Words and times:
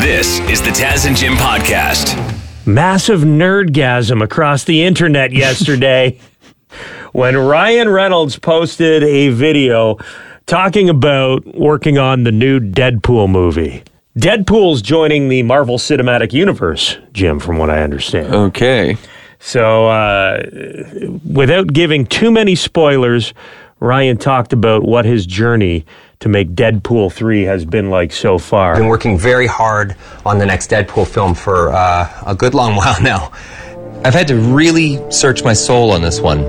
This 0.00 0.40
is 0.40 0.60
the 0.60 0.68
Taz 0.68 1.06
and 1.06 1.16
Jim 1.16 1.32
podcast. 1.34 2.14
Massive 2.66 3.20
nerdgasm 3.20 4.22
across 4.22 4.64
the 4.64 4.84
internet 4.84 5.32
yesterday 5.32 6.18
when 7.12 7.36
Ryan 7.36 7.88
Reynolds 7.88 8.38
posted 8.38 9.02
a 9.02 9.30
video 9.30 9.96
talking 10.44 10.90
about 10.90 11.46
working 11.56 11.96
on 11.96 12.24
the 12.24 12.30
new 12.30 12.60
Deadpool 12.60 13.30
movie. 13.30 13.82
Deadpool's 14.18 14.82
joining 14.82 15.30
the 15.30 15.42
Marvel 15.42 15.78
Cinematic 15.78 16.32
Universe, 16.32 16.98
Jim, 17.12 17.40
from 17.40 17.56
what 17.56 17.70
I 17.70 17.82
understand. 17.82 18.34
Okay. 18.34 18.98
So, 19.38 19.88
uh, 19.88 20.42
without 21.24 21.68
giving 21.72 22.04
too 22.04 22.30
many 22.30 22.54
spoilers, 22.54 23.32
Ryan 23.80 24.18
talked 24.18 24.52
about 24.52 24.84
what 24.84 25.04
his 25.04 25.26
journey 25.26 25.86
to 26.26 26.32
make 26.32 26.54
Deadpool 26.54 27.12
3 27.12 27.44
has 27.44 27.64
been 27.64 27.88
like 27.88 28.12
so 28.12 28.36
far. 28.36 28.72
I've 28.72 28.78
been 28.78 28.88
working 28.88 29.16
very 29.16 29.46
hard 29.46 29.94
on 30.24 30.38
the 30.38 30.46
next 30.46 30.70
Deadpool 30.70 31.06
film 31.06 31.34
for 31.34 31.70
uh, 31.70 32.22
a 32.26 32.34
good 32.34 32.52
long 32.52 32.74
while 32.76 33.00
now. 33.00 33.32
I've 34.04 34.14
had 34.14 34.28
to 34.28 34.36
really 34.36 34.98
search 35.10 35.42
my 35.44 35.52
soul 35.52 35.92
on 35.92 36.02
this 36.02 36.20
one. 36.20 36.40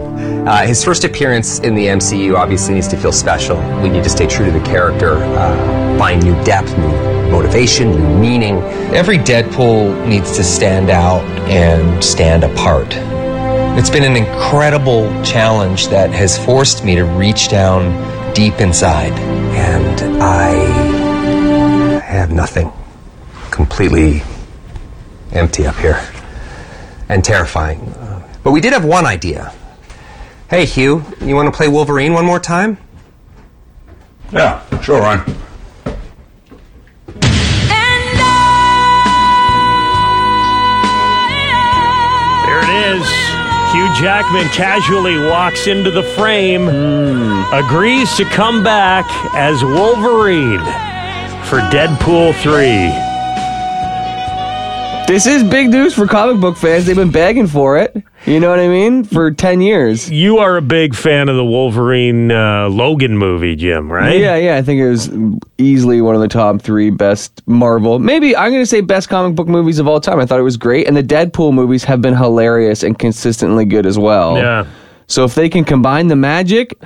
Uh, 0.48 0.66
his 0.66 0.84
first 0.84 1.04
appearance 1.04 1.60
in 1.60 1.76
the 1.76 1.86
MCU 1.88 2.36
obviously 2.36 2.74
needs 2.74 2.88
to 2.90 2.98
feel 2.98 3.12
special. 3.12 3.58
We 3.82 3.90
need 3.90 4.04
to 4.04 4.10
stay 4.10 4.28
true 4.28 4.46
to 4.46 4.52
the 4.52 4.66
character, 4.66 5.16
uh, 5.16 5.98
find 5.98 6.24
new 6.24 6.36
depth, 6.44 6.76
new 6.78 7.32
motivation, 7.32 7.92
new 7.92 8.20
meaning. 8.20 8.56
Every 8.94 9.18
Deadpool 9.18 10.08
needs 10.08 10.36
to 10.38 10.44
stand 10.44 10.90
out 10.90 11.24
and 11.50 12.04
stand 12.04 12.44
apart. 12.44 12.96
It's 13.78 13.92
been 13.92 14.04
an 14.04 14.16
incredible 14.16 15.08
challenge 15.24 15.90
that 15.90 16.10
has 16.12 16.44
forced 16.44 16.84
me 16.84 16.96
to 16.96 17.06
reach 17.06 17.50
down 17.50 18.17
deep 18.38 18.62
inside. 18.62 19.14
And 19.58 20.22
I 20.22 20.50
have 22.06 22.32
nothing. 22.32 22.72
Completely 23.50 24.22
empty 25.32 25.66
up 25.66 25.76
here. 25.78 26.00
And 27.10 27.26
terrifying. 27.26 27.96
But 28.44 28.52
we 28.52 28.62
did 28.62 28.74
have 28.74 28.86
one 28.86 29.08
idea. 29.08 29.52
Hey, 30.52 30.66
Hugh, 30.66 31.04
you 31.20 31.34
want 31.34 31.52
to 31.52 31.58
play 31.58 31.68
Wolverine 31.68 32.14
one 32.14 32.26
more 32.26 32.40
time? 32.40 32.78
Yeah, 34.32 34.62
sure, 34.82 35.00
Ryan. 35.00 35.36
Hugh 43.72 43.94
Jackman 43.96 44.48
casually 44.50 45.18
walks 45.18 45.68
into 45.68 45.92
the 45.92 46.04
frame, 46.04 46.68
agrees 47.54 48.16
to 48.16 48.26
come 48.26 48.64
back 48.64 49.06
as 49.36 49.64
Wolverine 49.64 50.64
for 51.46 51.60
Deadpool 51.70 52.34
3. 52.42 53.07
This 55.08 55.26
is 55.26 55.42
big 55.42 55.70
news 55.70 55.94
for 55.94 56.06
comic 56.06 56.42
book 56.42 56.58
fans. 56.58 56.86
They've 56.86 56.94
been 56.94 57.12
begging 57.12 57.48
for 57.48 57.78
it. 57.78 57.96
You 58.26 58.42
know 58.42 58.50
what 58.50 58.60
I 58.60 58.68
mean? 58.68 59.06
For 59.06 59.32
10 59.32 59.62
years. 59.62 60.12
You 60.12 60.40
are 60.40 60.58
a 60.58 60.62
big 60.62 60.94
fan 60.94 61.30
of 61.30 61.38
the 61.38 61.46
Wolverine 61.46 62.30
uh, 62.30 62.68
Logan 62.68 63.18
movie, 63.18 63.56
Jim, 63.56 63.90
right? 63.90 64.20
Yeah, 64.20 64.36
yeah. 64.36 64.58
I 64.58 64.62
think 64.62 64.82
it 64.82 64.90
was 64.90 65.10
easily 65.58 66.02
one 66.02 66.14
of 66.14 66.20
the 66.20 66.28
top 66.28 66.62
three 66.62 66.90
best 66.90 67.42
Marvel. 67.48 68.00
Maybe 68.00 68.36
I'm 68.36 68.52
going 68.52 68.62
to 68.62 68.66
say 68.66 68.82
best 68.82 69.08
comic 69.08 69.34
book 69.38 69.48
movies 69.48 69.80
of 69.80 69.88
all 69.88 70.02
time. 70.02 70.20
I 70.20 70.26
thought 70.26 70.42
it 70.42 70.44
was 70.44 70.58
great. 70.58 70.88
And 70.88 70.98
the 70.98 71.04
Deadpool 71.04 71.54
movies 71.54 71.86
have 71.86 72.02
been 72.02 72.14
hilarious 72.16 72.84
and 72.84 73.00
consistently 73.00 73.64
good 73.64 73.86
as 73.86 73.98
well. 73.98 74.36
Yeah. 74.36 74.68
So 75.08 75.24
if 75.24 75.36
they 75.36 75.48
can 75.48 75.64
combine 75.64 76.08
the 76.08 76.18
magic, 76.18 76.78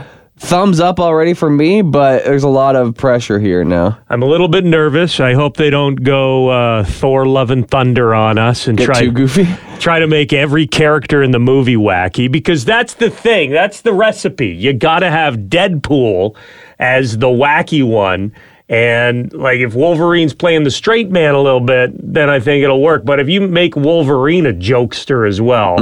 thumbs 0.42 0.80
up 0.80 1.00
already 1.00 1.34
for 1.34 1.50
me, 1.50 1.82
but 1.82 2.26
there's 2.26 2.44
a 2.44 2.50
lot 2.50 2.76
of 2.76 2.96
pressure 2.96 3.40
here 3.40 3.64
now. 3.64 3.98
I'm 4.10 4.24
a 4.24 4.26
little 4.26 4.48
bit 4.48 4.66
nervous. 4.66 5.20
I 5.20 5.34
hope 5.34 5.56
they 5.56 5.70
don't 5.70 5.96
go 5.96 6.50
uh, 6.50 6.84
Thor 6.84 7.26
Love 7.26 7.52
and 7.52 7.70
Thunder 7.70 8.14
on 8.14 8.38
us 8.38 8.68
and 8.68 8.78
Get 8.78 8.86
try 8.86 9.00
too 9.02 9.12
goofy. 9.12 9.48
try 9.80 10.00
to 10.00 10.08
make 10.08 10.34
every 10.34 10.68
character 10.68 11.22
in 11.22 11.32
the 11.32 11.40
movie 11.40 11.76
wacky 11.76 12.30
because 12.30 12.66
that's 12.66 12.96
the 12.96 13.10
thing. 13.10 13.52
That's 13.52 13.82
the 13.82 13.94
recipe. 13.94 14.48
You 14.50 14.74
got 14.74 15.00
to 15.00 15.12
have 15.12 15.36
Deadpool 15.38 16.36
as 16.80 17.20
the 17.20 17.28
wacky 17.28 17.88
one. 17.88 18.34
And 18.68 19.32
like 19.34 19.60
if 19.60 19.76
Wolverine's 19.76 20.34
playing 20.34 20.64
the 20.64 20.72
straight 20.72 21.12
man 21.12 21.36
a 21.36 21.42
little 21.42 21.60
bit, 21.60 21.92
then 22.02 22.30
I 22.30 22.40
think 22.40 22.64
it'll 22.64 22.82
work. 22.82 23.06
But 23.06 23.20
if 23.20 23.30
you 23.30 23.42
make 23.42 23.76
Wolverine 23.76 24.46
a 24.46 24.54
jokester 24.54 25.28
as 25.28 25.40
well, 25.40 25.78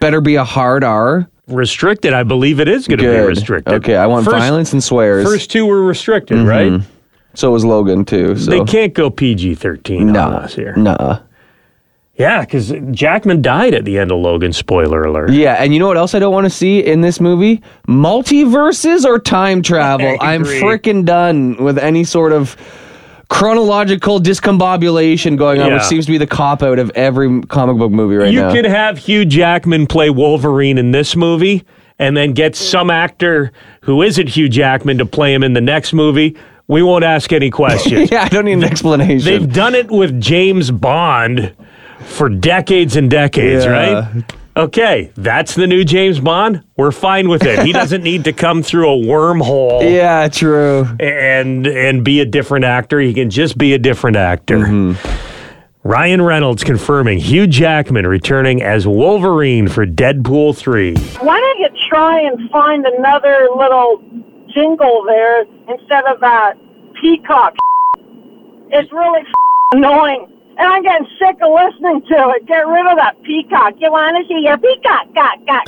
Better 0.00 0.20
be 0.20 0.34
a 0.34 0.44
hard 0.44 0.82
R. 0.82 1.28
restricted, 1.48 2.12
I 2.12 2.22
believe 2.22 2.60
it 2.60 2.68
is 2.68 2.86
going 2.86 2.98
to 2.98 3.04
be 3.04 3.10
Good. 3.10 3.26
restricted. 3.28 3.74
Okay, 3.74 3.96
I 3.96 4.06
want 4.06 4.24
First- 4.24 4.36
violence 4.36 4.72
and 4.72 4.82
swears. 4.82 5.24
First 5.24 5.50
two 5.50 5.66
were 5.66 5.82
restricted, 5.82 6.38
mm-hmm. 6.38 6.48
right? 6.76 6.82
so 7.34 7.50
was 7.50 7.64
Logan 7.64 8.04
too. 8.04 8.36
So 8.36 8.50
They 8.50 8.62
can't 8.64 8.92
go 8.94 9.10
PG 9.10 9.54
13 9.56 10.16
on 10.16 10.32
us 10.34 10.54
here. 10.54 10.74
nah. 10.76 11.20
Yeah, 12.14 12.42
because 12.42 12.74
Jackman 12.90 13.40
died 13.40 13.72
at 13.72 13.86
the 13.86 13.98
end 13.98 14.12
of 14.12 14.18
Logan. 14.18 14.52
Spoiler 14.52 15.02
alert. 15.02 15.30
Yeah, 15.32 15.54
and 15.54 15.72
you 15.72 15.80
know 15.80 15.88
what 15.88 15.96
else 15.96 16.14
I 16.14 16.18
don't 16.18 16.32
want 16.32 16.44
to 16.44 16.50
see 16.50 16.78
in 16.78 17.00
this 17.00 17.20
movie? 17.20 17.62
Multiverses 17.88 19.06
or 19.06 19.18
time 19.18 19.62
travel. 19.62 20.18
I 20.20 20.34
I'm 20.34 20.42
agree. 20.42 20.60
freaking 20.60 21.06
done 21.06 21.56
with 21.64 21.78
any 21.78 22.04
sort 22.04 22.32
of 22.32 22.54
chronological 23.32 24.20
discombobulation 24.20 25.38
going 25.38 25.60
on, 25.62 25.72
which 25.72 25.82
seems 25.84 26.04
to 26.04 26.12
be 26.12 26.18
the 26.18 26.26
cop 26.26 26.62
out 26.62 26.78
of 26.78 26.90
every 26.90 27.40
comic 27.42 27.78
book 27.78 27.90
movie 27.90 28.16
right 28.16 28.26
now. 28.26 28.30
you 28.30 28.40
now. 28.40 28.52
could 28.52 28.64
have 28.66 28.98
Hugh 28.98 29.24
Jackman 29.24 29.86
play 29.86 30.10
Wolverine 30.10 30.76
in 30.76 30.90
this 30.90 31.16
movie 31.16 31.64
and 31.98 32.14
then 32.14 32.34
get 32.34 32.54
some 32.54 32.90
actor 32.90 33.50
who 33.82 34.02
isn't 34.02 34.28
Hugh 34.28 34.50
Jackman 34.50 34.98
to 34.98 35.06
play 35.06 35.32
him 35.32 35.42
in 35.42 35.54
the 35.54 35.62
next 35.62 35.94
movie. 35.94 36.36
We 36.68 36.82
won't 36.82 37.04
ask 37.04 37.32
any 37.32 37.50
questions. 37.50 38.10
yeah, 38.12 38.22
I 38.24 38.28
don't 38.28 38.44
need 38.44 38.52
an 38.52 38.64
explanation. 38.64 39.24
They've 39.24 39.50
done 39.52 39.74
it 39.74 39.90
with 39.90 40.20
James 40.20 40.70
Bond 40.70 41.54
for 42.00 42.28
decades 42.28 42.96
and 42.96 43.10
decades, 43.10 43.64
Yeah. 43.64 43.70
right? 43.70 44.24
Okay, 44.54 45.10
that's 45.14 45.54
the 45.54 45.66
new 45.66 45.82
James 45.82 46.20
Bond. 46.20 46.62
We're 46.76 46.92
fine 46.92 47.28
with 47.28 47.44
it. 47.44 47.64
He 47.64 47.72
doesn't 47.72 48.02
need 48.02 48.24
to 48.24 48.32
come 48.32 48.62
through 48.62 48.90
a 48.90 48.96
wormhole 49.06 49.82
yeah, 49.90 50.28
true. 50.28 50.86
and 51.00 51.66
and 51.66 52.04
be 52.04 52.20
a 52.20 52.26
different 52.26 52.66
actor. 52.66 53.00
He 53.00 53.14
can 53.14 53.30
just 53.30 53.56
be 53.56 53.72
a 53.72 53.78
different 53.78 54.16
actor. 54.16 54.58
Mm-hmm. 54.58 55.88
Ryan 55.88 56.22
Reynolds 56.22 56.62
confirming 56.62 57.18
Hugh 57.18 57.46
Jackman 57.46 58.06
returning 58.06 58.62
as 58.62 58.86
Wolverine 58.86 59.68
for 59.68 59.84
Deadpool 59.84 60.56
3. 60.56 60.94
why 60.94 61.40
don't 61.40 61.58
you 61.58 61.68
try 61.88 62.20
and 62.20 62.48
find 62.50 62.86
another 62.86 63.48
little 63.56 64.00
jingle 64.54 65.02
there 65.06 65.42
instead 65.68 66.04
of 66.04 66.20
that 66.20 66.56
peacock? 67.00 67.54
It's 68.70 68.92
really 68.92 69.22
annoying. 69.74 70.28
And 70.58 70.68
I'm 70.68 70.82
getting 70.82 71.08
sick 71.18 71.36
of 71.40 71.50
listening 71.52 72.02
to 72.12 72.18
it. 72.36 72.46
Get 72.46 72.66
rid 72.66 72.86
of 72.86 72.96
that 72.96 73.16
peacock. 73.22 73.74
You 73.80 73.90
want 73.90 74.16
to 74.16 74.28
see 74.28 74.40
your 74.44 74.58
peacock? 74.58 75.08
Cock, 75.14 75.40
cock. 75.46 75.64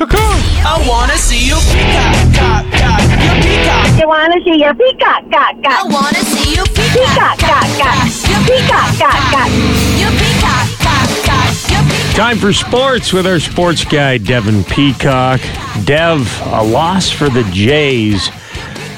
I 0.67 0.83
wanna 0.89 1.17
see 1.17 1.49
you 1.49 1.57
peacock, 1.73 2.25
cock, 2.35 2.65
cock, 2.73 3.01
your 3.21 3.37
peacock. 3.45 4.01
You 4.01 4.09
want 4.09 4.33
to 4.33 4.41
see 4.43 4.57
your 4.61 4.75
peacock? 4.75 5.31
Cock, 5.31 5.57
I 5.61 5.85
wanna 5.85 6.25
see 6.25 6.57
you 6.57 6.65
Peacock, 6.73 7.37
peacock, 7.37 7.39
cock, 7.39 7.69
cock. 7.81 7.97
your 8.29 8.41
Peacock, 8.49 8.91
cock, 8.97 9.21
cock. 9.33 9.51
Your 10.01 10.11
peacock, 10.17 10.67
cock, 10.81 11.09
cock, 11.25 11.71
your 11.71 11.83
peacock. 11.85 12.17
Time 12.17 12.39
for 12.39 12.53
sports 12.53 13.13
with 13.13 13.27
our 13.27 13.39
sports 13.41 13.85
guy, 13.85 14.19
Devin 14.19 14.65
Peacock. 14.65 15.41
Dev, 15.85 16.41
a 16.47 16.63
loss 16.65 17.11
for 17.11 17.29
the 17.29 17.43
Jays. 17.53 18.29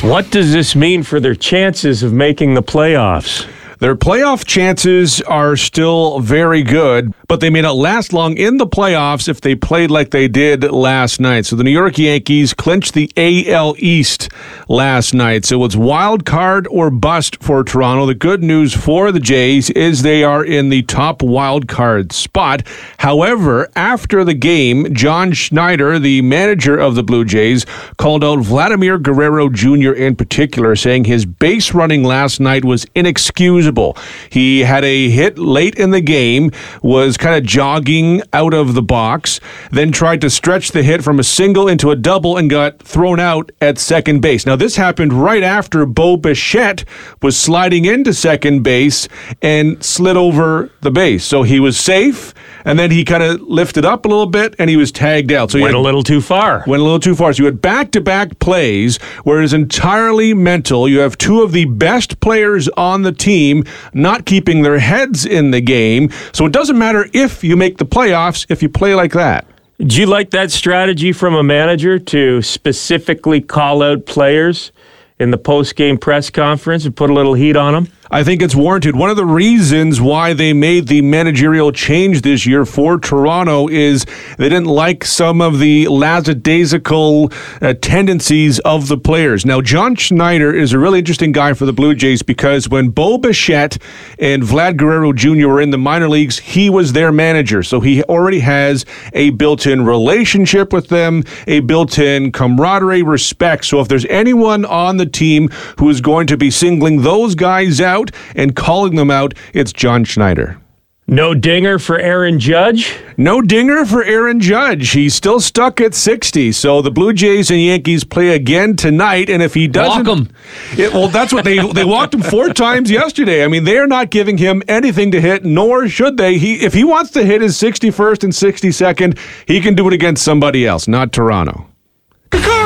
What 0.03 0.30
does 0.30 0.53
this 0.53 0.76
mean 0.76 1.03
for 1.03 1.18
their 1.20 1.34
chances 1.34 2.03
of 2.03 2.12
making 2.12 2.54
the 2.54 2.62
playoffs? 2.62 3.47
Their 3.78 3.94
playoff 3.94 4.47
chances 4.47 5.20
are 5.22 5.54
still 5.54 6.20
very 6.20 6.62
good, 6.62 7.12
but 7.28 7.41
they 7.41 7.50
may 7.50 7.60
not 7.60 7.76
last 7.76 8.12
long 8.12 8.37
in 8.37 8.59
the 8.59 8.66
playoffs 8.66 9.28
if 9.28 9.41
they 9.41 9.54
played 9.54 9.91
like 9.91 10.10
they 10.10 10.28
did 10.28 10.62
last 10.64 11.20
night. 11.20 11.47
So 11.47 11.56
the 11.56 11.64
New 11.64 11.70
York 11.70 11.98
Yankees 11.98 12.54
clinched 12.54 12.94
the 12.94 13.10
AL 13.16 13.75
East 13.78 14.28
last 14.69 15.14
night. 15.14 15.44
So 15.44 15.65
it's 15.65 15.76
wild 15.76 16.25
card 16.25 16.66
or 16.70 16.91
bust 16.91 17.42
for 17.42 17.65
Toronto. 17.65 18.06
The 18.06 18.15
good 18.15 18.42
news 18.42 18.75
for 18.75 19.12
the 19.12 19.20
Jays 19.20 19.70
is 19.70 20.03
they 20.03 20.22
are 20.25 20.44
in 20.44 20.68
the 20.68 20.83
top 20.83 21.22
wild 21.22 21.68
card 21.68 22.12
spot. 22.12 22.66
However, 22.98 23.68
after 23.74 24.24
the 24.24 24.34
game, 24.34 24.95
John 24.95 25.33
Schneider, 25.33 25.98
the 25.98 26.22
manager 26.22 26.77
of 26.77 26.95
the 26.95 27.03
Blue 27.03 27.24
Jays, 27.24 27.66
called 27.97 28.24
out 28.24 28.41
Vladimir 28.41 28.98
Guerrero 28.98 29.48
Jr. 29.48 29.92
in 29.92 30.16
particular, 30.16 30.77
saying 30.77 31.04
his 31.04 31.27
base 31.27 31.74
running 31.74 32.04
last 32.04 32.41
night 32.41 32.65
was 32.65 32.86
inexcusable. 32.95 33.97
He 34.30 34.60
had 34.60 34.84
a 34.84 35.10
hit 35.10 35.39
late 35.39 35.74
in 35.77 35.91
the 35.91 36.01
game, 36.01 36.51
was 36.83 37.16
kind 37.16 37.36
of 37.36 37.45
jogging 37.45 38.22
out 38.33 38.54
of 38.54 38.74
the 38.74 38.83
box, 38.83 39.41
then 39.71 39.92
tried 39.92 40.21
to 40.21 40.30
stretch 40.30 40.71
the 40.71 40.83
hit 40.83 41.03
from 41.03 41.18
a 41.18 41.24
single 41.24 41.68
into 41.68 41.91
a 41.91 41.97
double 41.97 42.36
and 42.36 42.51
got 42.51 42.83
thrown 42.83 43.21
out 43.21 43.51
at 43.60 43.78
second 43.78 44.21
base. 44.21 44.47
Now, 44.47 44.57
this 44.57 44.77
happened 44.77 45.13
right 45.13 45.42
after 45.42 45.86
Bo 45.86 46.16
Bichette 46.16 46.84
was 47.22 47.39
sliding 47.39 47.84
into 47.84 48.13
second 48.13 48.63
base 48.63 49.09
and 49.42 49.83
slid 49.84 50.16
over 50.16 50.71
the 50.80 50.91
base. 50.91 51.24
So 51.24 51.42
he 51.42 51.60
was 51.60 51.78
safe. 51.78 52.34
And 52.66 52.78
then 52.78 52.91
he 52.91 53.03
kind 53.04 53.22
of 53.22 53.41
lifted 53.41 53.86
up 53.86 54.04
a 54.04 54.09
little 54.09 54.27
bit, 54.27 54.54
and 54.59 54.68
he 54.68 54.77
was 54.77 54.92
tagged 54.92 55.33
out. 55.33 55.51
So 55.51 55.57
he 55.59 55.63
Went 55.63 55.74
had- 55.74 55.80
a 55.80 55.83
little 55.83 56.03
too 56.03 56.21
far. 56.21 56.63
went 56.66 56.80
a 56.83 56.84
little 56.84 57.01
too 57.01 57.15
far. 57.15 57.33
So 57.33 57.41
you 57.42 57.45
had 57.47 57.63
back 57.63 57.92
to 57.92 58.01
back 58.03 58.39
plays 58.39 58.98
where 59.24 59.41
it's 59.41 59.54
entirely 59.54 60.34
mental. 60.34 60.86
You 60.89 60.98
have 60.98 61.16
two 61.16 61.41
of 61.42 61.53
the 61.53 61.65
best 61.65 62.21
players 62.21 62.68
on 62.77 63.01
the 63.03 63.13
team 63.13 63.65
not 63.95 64.27
keeping 64.27 64.60
their 64.63 64.78
heads 64.80 65.24
in 65.24 65.53
the 65.53 65.63
game. 65.63 66.10
So 66.33 66.45
it 66.45 66.53
doesn't 66.53 66.77
matter 66.77 67.09
if 67.15 67.42
you 67.42 67.57
make 67.57 67.78
the 67.78 67.86
playoffs 67.86 68.45
if 68.51 68.63
you 68.63 68.68
play 68.68 68.95
like 68.95 69.13
that. 69.13 69.47
Do 69.78 70.01
you 70.01 70.07
like 70.07 70.30
that 70.30 70.51
strategy 70.51 71.13
from 71.13 71.34
a 71.34 71.42
manager 71.42 71.98
to 71.98 72.42
specifically 72.42 73.41
call 73.41 73.83
out 73.83 74.07
players 74.07 74.72
in 75.18 75.30
the 75.30 75.39
post 75.39 75.77
game 75.77 75.98
press 75.98 76.30
conference 76.30 76.84
and 76.84 76.97
put 76.97 77.10
a 77.10 77.13
little 77.15 77.34
heat 77.34 77.57
on 77.57 77.74
them? 77.74 77.89
I 78.10 78.22
think 78.22 78.41
it's 78.41 78.54
warranted. 78.54 78.94
One 78.94 79.10
of 79.10 79.16
the 79.16 79.26
reasons 79.26 80.00
why 80.00 80.32
they 80.32 80.53
made 80.53 80.86
the 80.86 81.03
managerial 81.03 81.72
change 81.72 82.22
this 82.22 82.47
year 82.47 82.64
for 82.64 82.98
Toronto 82.98 83.68
is 83.68 84.04
they 84.38 84.48
didn't 84.48 84.66
like 84.66 85.04
some 85.04 85.41
of 85.41 85.58
the 85.58 85.88
lackadaisical 85.88 87.32
uh, 87.60 87.74
tendencies 87.80 88.60
of 88.60 88.86
the 88.86 88.97
players. 88.97 89.44
Now, 89.44 89.60
John 89.60 89.97
Schneider 89.97 90.54
is 90.54 90.72
a 90.72 90.78
really 90.78 91.00
interesting 91.00 91.32
guy 91.32 91.53
for 91.54 91.66
the 91.66 91.72
Blue 91.72 91.94
Jays 91.97 92.22
because 92.22 92.68
when 92.68 92.91
Bo 92.91 93.18
Bichette 93.18 93.78
and 94.20 94.42
Vlad 94.42 94.76
Guerrero 94.76 95.12
Jr. 95.12 95.48
were 95.48 95.60
in 95.60 95.70
the 95.70 95.78
minor 95.78 96.08
leagues, 96.08 96.38
he 96.38 96.70
was 96.70 96.92
their 96.92 97.10
manager. 97.10 97.64
So 97.64 97.80
he 97.80 98.04
already 98.04 98.41
has 98.41 98.86
a 99.14 99.30
built 99.30 99.66
in 99.66 99.84
relationship 99.84 100.72
with 100.72 100.88
them, 100.88 101.24
a 101.48 101.58
built 101.60 101.98
in 101.98 102.30
camaraderie, 102.30 103.03
respect. 103.03 103.64
So 103.64 103.80
if 103.80 103.88
there's 103.88 104.06
anyone 104.06 104.64
on 104.64 104.97
the 104.97 105.06
team 105.06 105.48
who 105.78 105.91
is 105.91 106.00
going 106.00 106.28
to 106.28 106.36
be 106.36 106.53
singling 106.53 107.03
those 107.03 107.34
guys 107.34 107.80
out 107.80 107.96
and 108.34 108.54
calling 108.54 108.97
them 108.97 109.10
out, 109.10 109.34
it's 109.53 109.72
John 109.72 110.04
Schneider. 110.04 110.60
No 111.09 111.34
dinger 111.34 111.78
for 111.78 112.01
Aaron 112.01 112.41
Judge. 112.41 112.98
No 113.16 113.41
dinger 113.41 113.87
for 113.87 114.03
Aaron 114.03 114.41
Judge. 114.41 114.91
He's 114.91 115.15
still 115.15 115.39
stuck 115.39 115.81
at 115.81 115.95
60. 115.95 116.51
So 116.51 116.83
the 116.83 116.91
Blue 116.91 117.13
Jays 117.13 117.48
and 117.48 117.60
Yankees 117.60 118.03
play 118.03 118.31
again 118.31 118.75
tonight. 118.75 119.31
And 119.31 119.41
if 119.41 119.54
he 119.54 119.69
doesn't. 119.69 120.09
Walk 120.09 120.19
him. 120.19 120.28
It, 120.77 120.93
well, 120.93 121.07
that's 121.07 121.33
what 121.33 121.45
they 121.45 121.59
they 121.72 121.84
walked 121.84 122.13
him 122.13 122.22
four 122.22 122.48
times 122.53 122.91
yesterday. 122.91 123.45
I 123.45 123.48
mean, 123.48 123.63
they 123.63 123.78
are 123.78 123.87
not 123.87 124.10
giving 124.10 124.37
him 124.37 124.65
anything 124.66 125.13
to 125.13 125.21
hit, 125.21 125.45
nor 125.45 125.89
should 125.89 126.16
they. 126.16 126.39
He 126.39 126.65
If 126.65 126.75
he 126.75 126.83
wants 126.83 127.13
to 127.13 127.25
hit 127.25 127.41
his 127.41 127.57
61st 127.57 128.25
and 128.25 128.33
62nd, 128.33 129.19
he 129.47 129.60
can 129.60 129.75
do 129.77 129.87
it 129.87 129.92
against 129.95 130.25
somebody 130.25 130.66
else, 130.66 130.89
not 130.89 131.13
Toronto. 131.13 131.69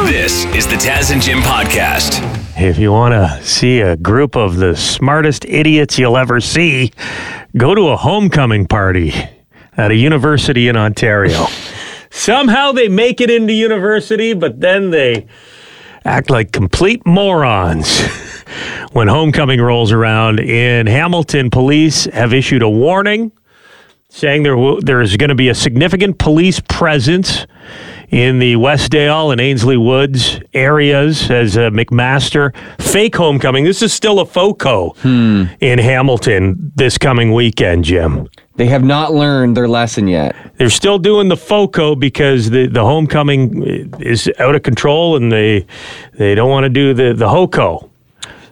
This 0.07 0.47
is 0.55 0.67
the 0.67 0.77
Taz 0.77 1.13
and 1.13 1.21
Jim 1.21 1.41
podcast. 1.41 2.50
If 2.63 2.79
you 2.79 2.93
want 2.93 3.15
to 3.15 3.43
see 3.43 3.81
a 3.81 3.97
group 3.97 4.37
of 4.37 4.57
the 4.57 4.77
smartest 4.77 5.47
idiots 5.47 5.99
you'll 5.99 6.19
ever 6.19 6.41
see, 6.41 6.93
go 7.57 7.75
to 7.75 7.89
a 7.89 7.97
homecoming 7.97 8.67
party 8.67 9.15
at 9.79 9.91
a 9.91 9.95
university 9.95 10.69
in 10.69 10.77
Ontario. 10.77 11.47
Somehow 12.11 12.73
they 12.73 12.87
make 12.87 13.23
it 13.23 13.31
into 13.31 13.55
university, 13.55 14.35
but 14.35 14.61
then 14.61 14.91
they 14.91 15.27
act 16.05 16.29
like 16.29 16.53
complete 16.53 17.07
morons. 17.07 17.99
when 18.93 19.09
homecoming 19.09 19.63
rolls 19.63 19.91
around 19.91 20.39
in 20.39 20.87
Hamilton, 20.87 21.49
police 21.49 22.05
have 22.13 22.35
issued 22.35 22.61
a 22.61 22.69
warning 22.69 23.33
saying 24.11 24.43
there 24.43 24.57
will, 24.57 24.81
there 24.81 25.01
is 25.01 25.17
going 25.17 25.29
to 25.29 25.35
be 25.35 25.49
a 25.49 25.55
significant 25.55 26.19
police 26.19 26.61
presence 26.61 27.47
in 28.11 28.41
the 28.41 28.55
Westdale 28.57 29.31
and 29.31 29.41
Ainslie 29.41 29.77
Woods 29.77 30.41
areas 30.53 31.31
as 31.31 31.57
a 31.57 31.71
McMaster 31.71 32.55
fake 32.81 33.15
homecoming. 33.17 33.65
This 33.65 33.83
is 33.83 33.93
still 33.93 34.19
a 34.19 34.27
FOCO 34.27 34.91
hmm. 34.99 35.45
in 35.61 35.79
Hamilton 35.79 36.73
this 36.75 36.99
coming 36.99 37.33
weekend, 37.33 37.85
Jim. 37.85 38.29
They 38.57 38.67
have 38.67 38.85
not 38.85 39.15
learned 39.15 39.57
their 39.57 39.69
lesson 39.69 40.09
yet. 40.09 40.35
They're 40.57 40.71
still 40.71 40.99
doing 40.99 41.29
the 41.29 41.37
FOCO 41.37 41.95
because 41.95 42.51
the, 42.51 42.67
the 42.67 42.85
homecoming 42.85 43.91
is 44.01 44.31
out 44.39 44.55
of 44.55 44.63
control 44.63 45.17
and 45.17 45.33
they 45.33 45.67
they 46.15 46.35
don't 46.35 46.51
want 46.51 46.65
to 46.65 46.69
do 46.69 46.93
the, 46.93 47.15
the 47.15 47.29
HOCO. 47.29 47.90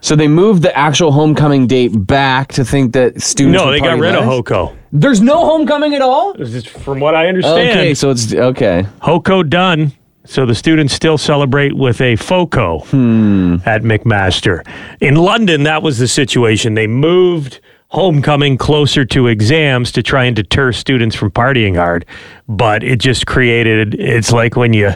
So 0.01 0.15
they 0.15 0.27
moved 0.27 0.63
the 0.63 0.75
actual 0.77 1.11
homecoming 1.11 1.67
date 1.67 1.89
back 1.89 2.53
to 2.53 2.65
think 2.65 2.93
that 2.93 3.21
students. 3.21 3.57
No, 3.57 3.67
would 3.67 3.73
they 3.73 3.79
got 3.79 3.87
party 3.87 4.01
rid 4.01 4.15
of 4.15 4.25
less? 4.25 4.29
HOCO. 4.29 4.77
There's 4.91 5.21
no 5.21 5.45
homecoming 5.45 5.93
at 5.93 6.01
all. 6.01 6.33
This 6.33 6.53
is 6.53 6.65
from 6.65 6.99
what 6.99 7.15
I 7.15 7.27
understand. 7.27 7.79
Okay, 7.79 7.93
so 7.93 8.09
it's 8.09 8.33
okay. 8.33 8.85
HOCO 9.01 9.43
done. 9.43 9.91
So 10.25 10.45
the 10.45 10.55
students 10.55 10.93
still 10.93 11.17
celebrate 11.17 11.75
with 11.75 12.01
a 12.01 12.15
FOCO 12.15 12.79
hmm. 12.85 13.57
at 13.65 13.81
McMaster. 13.81 14.65
In 15.01 15.15
London, 15.15 15.63
that 15.63 15.81
was 15.81 15.97
the 15.97 16.07
situation. 16.07 16.75
They 16.75 16.87
moved 16.87 17.61
homecoming 17.89 18.55
closer 18.55 19.03
to 19.03 19.27
exams 19.27 19.91
to 19.91 20.03
try 20.03 20.25
and 20.25 20.35
deter 20.35 20.71
students 20.71 21.15
from 21.15 21.31
partying 21.31 21.75
hard. 21.75 22.05
But 22.47 22.83
it 22.83 22.99
just 22.99 23.25
created 23.25 23.95
it's 23.95 24.31
like 24.31 24.55
when 24.55 24.73
you 24.73 24.91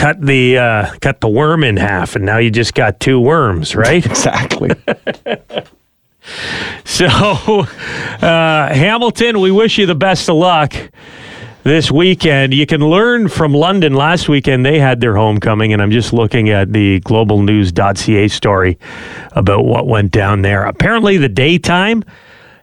cut 0.00 0.20
the 0.20 0.56
uh, 0.56 0.94
cut 1.00 1.20
the 1.20 1.28
worm 1.28 1.62
in 1.62 1.76
half 1.76 2.16
and 2.16 2.24
now 2.24 2.38
you 2.38 2.50
just 2.50 2.74
got 2.74 3.00
two 3.00 3.20
worms, 3.20 3.76
right? 3.76 4.04
Exactly. 4.10 4.70
So, 6.84 7.06
uh, 7.06 8.74
Hamilton, 8.74 9.40
we 9.40 9.50
wish 9.50 9.78
you 9.78 9.86
the 9.86 9.94
best 9.94 10.28
of 10.28 10.36
luck 10.36 10.74
this 11.62 11.90
weekend. 11.90 12.52
You 12.52 12.66
can 12.66 12.82
learn 12.82 13.28
from 13.28 13.54
London. 13.54 13.94
Last 13.94 14.28
weekend, 14.28 14.64
they 14.64 14.78
had 14.78 15.00
their 15.00 15.16
homecoming, 15.16 15.72
and 15.72 15.80
I'm 15.80 15.90
just 15.90 16.12
looking 16.12 16.50
at 16.50 16.72
the 16.72 17.00
globalnews.ca 17.00 18.28
story 18.28 18.78
about 19.32 19.64
what 19.64 19.86
went 19.86 20.12
down 20.12 20.42
there. 20.42 20.64
Apparently, 20.66 21.16
the 21.16 21.28
daytime, 21.28 22.04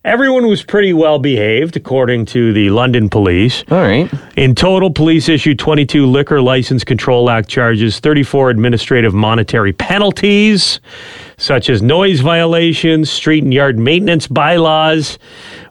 everyone 0.07 0.47
was 0.47 0.63
pretty 0.63 0.93
well 0.93 1.19
behaved, 1.19 1.75
according 1.75 2.25
to 2.25 2.53
the 2.53 2.69
London 2.69 3.09
police. 3.09 3.63
all 3.69 3.81
right. 3.81 4.09
In 4.37 4.55
total, 4.55 4.89
police 4.89 5.27
issued 5.27 5.59
22 5.59 6.05
Liquor 6.05 6.41
License 6.41 6.83
Control 6.83 7.29
Act 7.29 7.49
charges, 7.49 7.99
34 7.99 8.49
administrative 8.49 9.13
monetary 9.13 9.73
penalties, 9.73 10.79
such 11.37 11.69
as 11.69 11.81
noise 11.81 12.21
violations, 12.21 13.11
street 13.11 13.43
and 13.43 13.53
yard 13.53 13.77
maintenance 13.77 14.27
bylaws. 14.27 15.19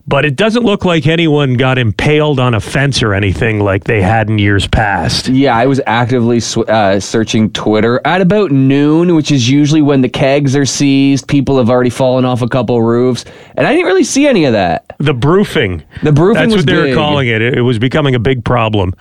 But 0.08 0.25
it 0.25 0.37
doesn't 0.37 0.62
look 0.62 0.85
like 0.85 1.08
anyone 1.08 1.55
got 1.55 1.79
impaled 1.79 2.38
on 2.38 2.55
a 2.55 2.61
fence 2.61 3.03
or 3.03 3.12
anything 3.12 3.58
like 3.58 3.85
they 3.85 4.00
had 4.00 4.31
in 4.31 4.38
years 4.38 4.69
past. 4.69 5.26
Yeah, 5.26 5.56
I 5.56 5.67
was 5.67 5.81
actively 5.85 6.38
sw- 6.38 6.58
uh, 6.58 7.00
searching 7.00 7.50
Twitter 7.50 8.00
at 8.05 8.20
about 8.20 8.53
noon, 8.53 9.17
which 9.17 9.32
is 9.32 9.50
usually 9.50 9.82
when 9.82 10.03
the 10.03 10.08
kegs 10.08 10.55
are 10.55 10.64
seized. 10.64 11.26
People 11.26 11.58
have 11.58 11.69
already 11.69 11.91
fallen 11.91 12.25
off 12.25 12.41
a 12.41 12.49
couple 12.49 12.81
roofs, 12.82 13.25
and 13.56 13.67
I 13.67 13.73
didn't 13.73 13.87
really 13.87 14.05
see 14.05 14.29
any 14.29 14.44
of 14.44 14.53
that. 14.53 14.85
The 14.99 15.12
broofing. 15.12 15.82
The 16.05 16.12
broofing 16.12 16.50
That's 16.50 16.56
what 16.56 16.67
they 16.67 16.91
were 16.91 16.94
calling 16.94 17.26
it. 17.26 17.43
It 17.43 17.59
it 17.59 17.62
was 17.62 17.81
becoming 17.81 18.14
a 18.14 18.20
big 18.20 18.44
problem 18.44 18.94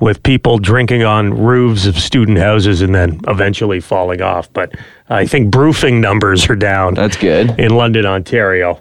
with 0.00 0.20
people 0.24 0.58
drinking 0.58 1.04
on 1.04 1.32
roofs 1.32 1.86
of 1.86 1.96
student 1.96 2.38
houses 2.38 2.82
and 2.82 2.92
then 2.92 3.20
eventually 3.28 3.78
falling 3.78 4.20
off. 4.20 4.52
But 4.52 4.74
I 5.08 5.26
think 5.26 5.52
broofing 5.52 6.00
numbers 6.00 6.48
are 6.50 6.56
down. 6.56 6.94
That's 6.94 7.16
good. 7.16 7.50
in 7.60 7.76
London, 7.76 8.04
Ontario 8.04 8.80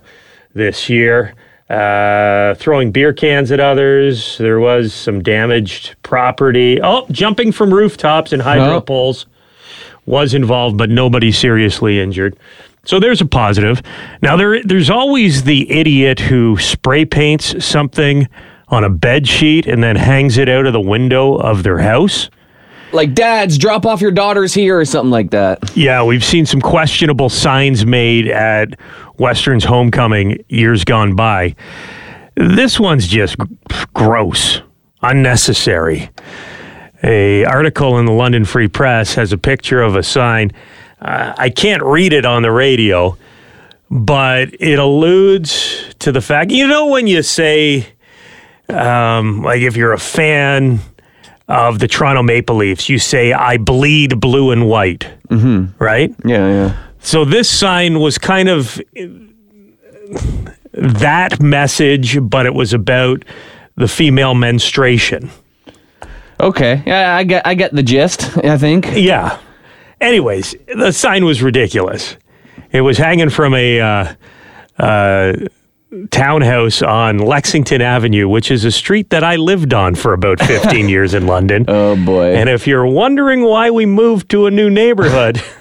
this 0.56 0.90
year. 0.90 1.36
Uh, 1.70 2.56
throwing 2.56 2.92
beer 2.92 3.14
cans 3.14 3.52
at 3.52 3.60
others. 3.60 4.38
There 4.40 4.60
was 4.60 4.92
some 4.94 5.22
damaged 5.22 5.96
property. 6.02 6.82
Oh, 6.82 7.06
jumping 7.12 7.52
from 7.52 7.72
rooftops 7.74 8.34
and 8.34 8.42
hydro 8.42 8.78
Oh. 8.78 8.82
poles 8.82 9.28
was 10.08 10.34
involved, 10.34 10.78
but 10.78 10.90
nobody 10.90 11.32
seriously 11.32 12.00
injured. 12.00 12.36
So 12.86 13.00
there's 13.00 13.22
a 13.22 13.26
positive. 13.26 13.84
Now 14.24 14.36
there, 14.36 14.64
there's 14.64 14.90
always 14.90 15.44
the 15.44 15.70
idiot 15.72 16.20
who 16.22 16.58
spray 16.58 17.06
paints 17.06 17.64
something 17.64 18.28
on 18.70 18.84
a 18.84 18.90
bed 18.90 19.28
sheet 19.28 19.68
and 19.68 19.84
then 19.84 19.96
hangs 19.96 20.40
it 20.40 20.50
out 20.50 20.66
of 20.66 20.74
the 20.74 20.82
window 20.82 21.36
of 21.36 21.62
their 21.62 21.80
house. 21.80 22.32
Like, 22.92 23.14
dads, 23.14 23.58
drop 23.58 23.86
off 23.86 24.02
your 24.02 24.12
daughters 24.12 24.54
here 24.54 24.80
or 24.80 24.86
something 24.86 25.12
like 25.12 25.32
that. 25.32 25.76
Yeah, 25.76 26.04
we've 26.04 26.24
seen 26.24 26.46
some 26.46 26.60
questionable 26.60 27.30
signs 27.30 27.86
made 27.86 28.28
at 28.28 28.80
Western's 29.18 29.64
homecoming 29.64 30.44
years 30.50 30.84
gone 30.84 31.16
by. 31.16 31.56
This 32.36 32.80
one's 32.80 33.08
just 33.08 33.36
gross, 33.94 34.62
unnecessary. 35.02 36.10
A 37.04 37.46
article 37.46 38.00
in 38.00 38.06
the 38.06 38.12
London 38.12 38.44
Free 38.44 38.68
Press 38.68 39.14
has 39.16 39.32
a 39.32 39.38
picture 39.38 39.82
of 39.82 39.96
a 39.96 40.04
sign. 40.04 40.52
Uh, 41.02 41.34
I 41.38 41.50
can't 41.50 41.84
read 41.84 42.12
it 42.12 42.26
on 42.26 42.42
the 42.42 42.52
radio, 42.52 43.18
but 43.92 44.50
it 44.60 44.80
alludes 44.80 45.94
to 46.00 46.12
the 46.12 46.22
fact. 46.22 46.52
You 46.52 46.68
know 46.68 46.88
when 46.88 47.08
you 47.08 47.24
say, 47.24 47.88
um, 48.68 49.44
like, 49.44 49.62
if 49.62 49.78
you're 49.78 49.94
a 49.94 50.00
fan 50.00 50.80
of 51.50 51.80
the 51.80 51.88
Toronto 51.88 52.24
Maple 52.24 52.56
Leafs, 52.56 52.88
you 52.88 53.00
say, 53.00 53.34
"I 53.34 53.58
bleed 53.58 54.20
blue 54.22 54.52
and 54.52 54.68
white," 54.68 55.08
mm-hmm. 55.30 55.84
right? 55.84 56.14
Yeah, 56.24 56.48
yeah. 56.48 56.78
So 57.00 57.26
this 57.26 57.50
sign 57.50 58.00
was 58.00 58.18
kind 58.18 58.48
of 58.50 58.80
that 60.74 61.42
message, 61.42 62.18
but 62.22 62.46
it 62.46 62.54
was 62.54 62.74
about 62.74 63.26
the 63.76 63.88
female 63.88 64.36
menstruation. 64.36 65.30
Okay. 66.40 66.84
Yeah, 66.86 67.16
I 67.16 67.24
get 67.24 67.46
I 67.46 67.54
get 67.54 67.74
the 67.74 67.84
gist, 67.84 68.38
I 68.38 68.58
think. 68.58 68.88
Yeah. 68.94 69.40
Anyways, 70.00 70.56
the 70.74 70.94
sign 70.94 71.26
was 71.26 71.42
ridiculous. 71.42 72.16
It 72.72 72.82
was 72.82 72.98
hanging 72.98 73.30
from 73.30 73.54
a 73.54 73.82
uh, 73.82 74.14
uh, 74.78 75.34
townhouse 76.12 76.82
on 76.82 77.18
Lexington 77.18 77.82
Avenue, 77.82 78.28
which 78.28 78.52
is 78.52 78.64
a 78.66 78.72
street 78.72 79.10
that 79.10 79.24
I 79.24 79.38
lived 79.38 79.74
on 79.74 79.96
for 79.96 80.14
about 80.14 80.40
15 80.44 80.88
years 80.90 81.14
in 81.14 81.28
London. 81.28 81.66
Oh 81.68 81.96
boy. 81.96 82.36
And 82.36 82.50
if 82.50 82.68
you're 82.68 82.86
wondering 82.86 83.44
why 83.44 83.72
we 83.72 83.86
moved 83.86 84.30
to 84.30 84.46
a 84.46 84.52
new 84.52 84.70
neighborhood, 84.70 85.42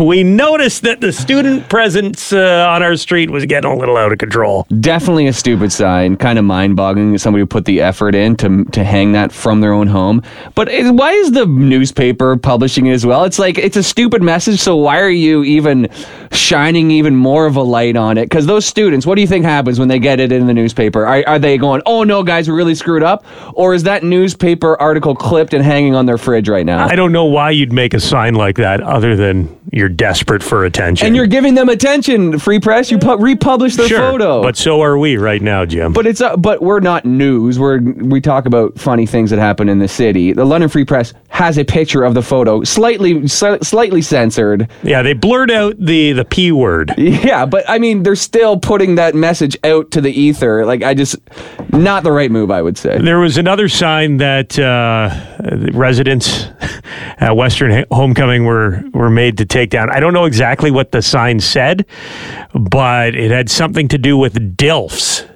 we 0.00 0.22
noticed 0.22 0.82
that 0.82 1.00
the 1.00 1.12
student 1.12 1.68
presence 1.68 2.32
uh, 2.32 2.66
on 2.68 2.82
our 2.82 2.96
street 2.96 3.30
was 3.30 3.46
getting 3.46 3.70
a 3.70 3.76
little 3.76 3.96
out 3.96 4.12
of 4.12 4.18
control. 4.18 4.66
Definitely 4.80 5.26
a 5.26 5.32
stupid 5.32 5.72
sign. 5.72 6.16
Kind 6.16 6.38
of 6.38 6.44
mind 6.44 6.76
boggling 6.76 7.12
that 7.12 7.18
somebody 7.18 7.44
put 7.44 7.64
the 7.64 7.80
effort 7.80 8.14
in 8.14 8.36
to, 8.36 8.64
to 8.66 8.84
hang 8.84 9.12
that 9.12 9.32
from 9.32 9.60
their 9.60 9.72
own 9.72 9.86
home. 9.86 10.22
But 10.54 10.68
it, 10.68 10.92
why 10.94 11.12
is 11.12 11.32
the 11.32 11.46
newspaper 11.46 12.36
publishing 12.36 12.86
it 12.86 12.92
as 12.92 13.04
well? 13.04 13.24
It's 13.24 13.38
like, 13.38 13.58
it's 13.58 13.76
a 13.76 13.82
stupid 13.82 14.22
message. 14.22 14.60
So 14.60 14.76
why 14.76 15.00
are 15.00 15.10
you 15.10 15.44
even 15.44 15.88
shining 16.32 16.90
even 16.90 17.16
more 17.16 17.46
of 17.46 17.56
a 17.56 17.62
light 17.62 17.96
on 17.96 18.18
it? 18.18 18.24
Because 18.24 18.46
those 18.46 18.66
students, 18.66 19.06
what 19.06 19.16
do 19.16 19.20
you 19.20 19.26
think 19.28 19.44
happens 19.44 19.78
when 19.78 19.88
they 19.88 19.98
get 19.98 20.20
it 20.20 20.32
in 20.32 20.46
the 20.46 20.54
newspaper? 20.54 21.06
Are, 21.06 21.22
are 21.26 21.38
they 21.38 21.58
going, 21.58 21.82
oh 21.86 22.04
no, 22.04 22.22
guys, 22.22 22.48
we 22.48 22.54
really 22.54 22.74
screwed 22.74 23.02
up? 23.02 23.24
Or 23.54 23.74
is 23.74 23.82
that 23.84 24.02
newspaper 24.02 24.80
article 24.80 25.14
clipped 25.14 25.54
and 25.54 25.64
hanging 25.64 25.94
on 25.94 26.06
their 26.06 26.18
fridge 26.18 26.48
right 26.48 26.66
now? 26.66 26.86
I 26.86 26.94
don't 26.96 27.12
know 27.12 27.24
why 27.24 27.50
you'd 27.50 27.72
make 27.72 27.94
a 27.94 28.00
sign 28.00 28.34
like 28.34 28.56
that 28.56 28.80
other 28.80 29.16
than 29.16 29.49
you're 29.72 29.88
desperate 29.88 30.42
for 30.42 30.64
attention. 30.64 31.06
and 31.06 31.16
you're 31.16 31.26
giving 31.26 31.54
them 31.54 31.68
attention, 31.68 32.38
free 32.38 32.60
press. 32.60 32.90
You 32.90 32.98
pu- 32.98 33.16
republish 33.16 33.76
their 33.76 33.88
sure, 33.88 33.98
photo. 33.98 34.42
but 34.42 34.56
so 34.56 34.80
are 34.80 34.98
we 34.98 35.16
right 35.16 35.42
now, 35.42 35.64
Jim. 35.64 35.92
But 35.92 36.06
it's 36.06 36.20
uh, 36.20 36.36
but 36.36 36.62
we're 36.62 36.80
not 36.80 37.04
news. 37.04 37.58
We're 37.58 37.80
we 37.80 38.20
talk 38.20 38.46
about 38.46 38.78
funny 38.78 39.06
things 39.06 39.30
that 39.30 39.38
happen 39.38 39.68
in 39.68 39.78
the 39.78 39.88
city. 39.88 40.32
The 40.32 40.44
London 40.44 40.68
Free 40.68 40.84
Press 40.84 41.12
has 41.30 41.56
a 41.56 41.64
picture 41.64 42.02
of 42.02 42.14
the 42.14 42.22
photo, 42.22 42.62
slightly 42.64 43.14
sli- 43.20 43.64
slightly 43.64 44.02
censored. 44.02 44.68
yeah, 44.82 45.00
they 45.00 45.12
blurred 45.12 45.50
out 45.50 45.74
the 45.78 46.12
the 46.12 46.24
p 46.24 46.50
word. 46.52 46.92
Yeah, 46.98 47.46
but 47.46 47.64
I 47.68 47.78
mean, 47.78 48.02
they're 48.02 48.16
still 48.16 48.58
putting 48.58 48.96
that 48.96 49.14
message 49.14 49.56
out 49.64 49.90
to 49.92 50.00
the 50.00 50.10
ether. 50.10 50.66
Like 50.66 50.82
I 50.82 50.92
just 50.94 51.16
not 51.72 52.02
the 52.02 52.12
right 52.12 52.30
move, 52.30 52.50
I 52.50 52.60
would 52.60 52.76
say. 52.76 52.98
There 52.98 53.20
was 53.20 53.38
another 53.38 53.68
sign 53.68 54.16
that 54.18 54.58
uh, 54.58 55.14
residents 55.72 56.46
at 57.18 57.36
Western 57.36 57.84
Homecoming 57.90 58.44
were 58.44 58.82
were 58.92 59.10
made 59.10 59.38
to 59.38 59.46
take 59.46 59.70
down. 59.70 59.88
I 59.90 60.00
don't 60.00 60.12
know 60.12 60.24
exactly 60.24 60.70
what 60.70 60.90
the 60.90 61.00
sign 61.00 61.40
said, 61.40 61.86
but 62.54 63.14
it 63.14 63.30
had 63.30 63.48
something 63.48 63.86
to 63.88 63.98
do 63.98 64.16
with 64.18 64.56
DILFs. 64.56 65.28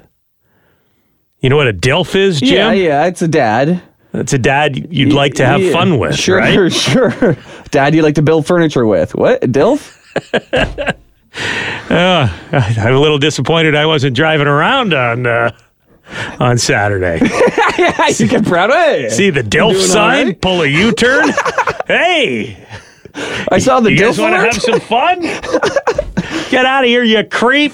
You 1.39 1.51
know 1.51 1.57
what 1.57 1.69
a 1.69 1.73
DILF 1.73 2.17
is, 2.17 2.41
Jim? 2.41 2.57
Yeah, 2.57 2.73
yeah, 2.73 3.07
it's 3.07 3.23
a 3.23 3.29
dad. 3.29 3.83
It's 4.15 4.33
a 4.33 4.39
dad 4.39 4.93
you'd 4.93 5.13
like 5.13 5.35
to 5.35 5.47
have 5.47 5.61
Yeah, 5.61 5.73
fun 5.73 5.99
with, 5.99 6.17
sure, 6.17 6.39
right? 6.39 6.73
Sure, 6.73 7.37
Dad, 7.71 7.95
you'd 7.95 8.03
like 8.03 8.15
to 8.15 8.23
build 8.23 8.47
furniture 8.47 8.87
with 8.87 9.15
what? 9.15 9.41
Dilf? 9.43 9.99
I'm 11.91 12.95
a 12.95 13.01
little 13.01 13.19
disappointed 13.19 13.75
I 13.75 13.87
wasn't 13.87 14.15
driving 14.15 14.47
around 14.47 14.95
on 14.95 15.27
uh, 15.27 15.51
on 16.39 16.59
Saturday. 16.59 17.19
yeah, 17.79 18.09
you 18.17 18.29
get 18.29 18.45
proud 18.47 18.71
of 18.71 18.77
it. 18.77 19.11
See 19.11 19.31
the 19.31 19.43
DILF 19.43 19.77
sign, 19.81 20.27
right? 20.29 20.41
pull 20.41 20.63
a 20.63 20.67
U-turn. 20.67 21.31
hey, 21.89 22.65
I 23.51 23.59
saw 23.59 23.81
the 23.81 23.91
you 23.91 23.99
guys 23.99 24.19
want 24.19 24.35
to 24.35 24.41
have 24.41 24.55
some 24.55 24.81
fun? 24.81 25.21
Get 26.51 26.67
out 26.67 26.85
of 26.85 26.89
here, 26.89 27.03
you 27.03 27.25
creep. 27.25 27.73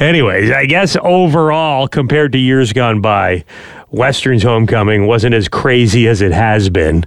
Anyways, 0.00 0.50
I 0.50 0.66
guess 0.66 0.96
overall, 1.02 1.86
compared 1.88 2.32
to 2.32 2.38
years 2.38 2.72
gone 2.72 3.00
by, 3.00 3.44
Western's 3.90 4.42
homecoming 4.42 5.06
wasn't 5.06 5.34
as 5.34 5.48
crazy 5.48 6.08
as 6.08 6.20
it 6.20 6.32
has 6.32 6.68
been. 6.68 7.06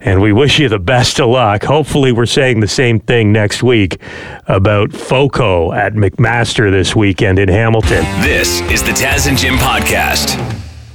And 0.00 0.20
we 0.20 0.32
wish 0.32 0.58
you 0.58 0.68
the 0.68 0.78
best 0.78 1.20
of 1.20 1.28
luck. 1.28 1.64
Hopefully, 1.64 2.12
we're 2.12 2.26
saying 2.26 2.60
the 2.60 2.68
same 2.68 2.98
thing 2.98 3.32
next 3.32 3.62
week 3.62 4.00
about 4.46 4.92
FOCO 4.92 5.72
at 5.72 5.94
McMaster 5.94 6.70
this 6.70 6.96
weekend 6.96 7.38
in 7.38 7.48
Hamilton. 7.48 8.04
This 8.22 8.60
is 8.62 8.82
the 8.82 8.92
Taz 8.92 9.28
and 9.28 9.38
Jim 9.38 9.54
podcast. 9.54 10.36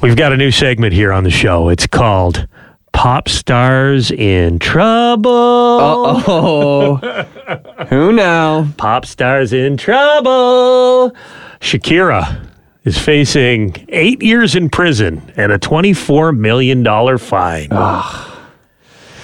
We've 0.01 0.15
got 0.15 0.33
a 0.33 0.37
new 0.37 0.51
segment 0.51 0.93
here 0.93 1.13
on 1.13 1.23
the 1.23 1.31
show. 1.31 1.69
It's 1.69 1.87
called 1.87 2.47
Pop 2.91 3.29
Stars 3.29 4.11
in 4.11 4.59
Trouble. 4.59 5.31
Oh, 5.31 6.95
who 7.89 8.11
now? 8.11 8.67
Pop 8.77 9.05
stars 9.05 9.53
in 9.53 9.77
trouble. 9.77 11.15
Shakira 11.61 12.52
is 12.83 12.97
facing 12.97 13.75
eight 13.89 14.21
years 14.21 14.55
in 14.55 14.69
prison 14.69 15.31
and 15.37 15.51
a 15.51 15.59
$24 15.59 16.37
million 16.37 16.83
fine. 17.17 17.69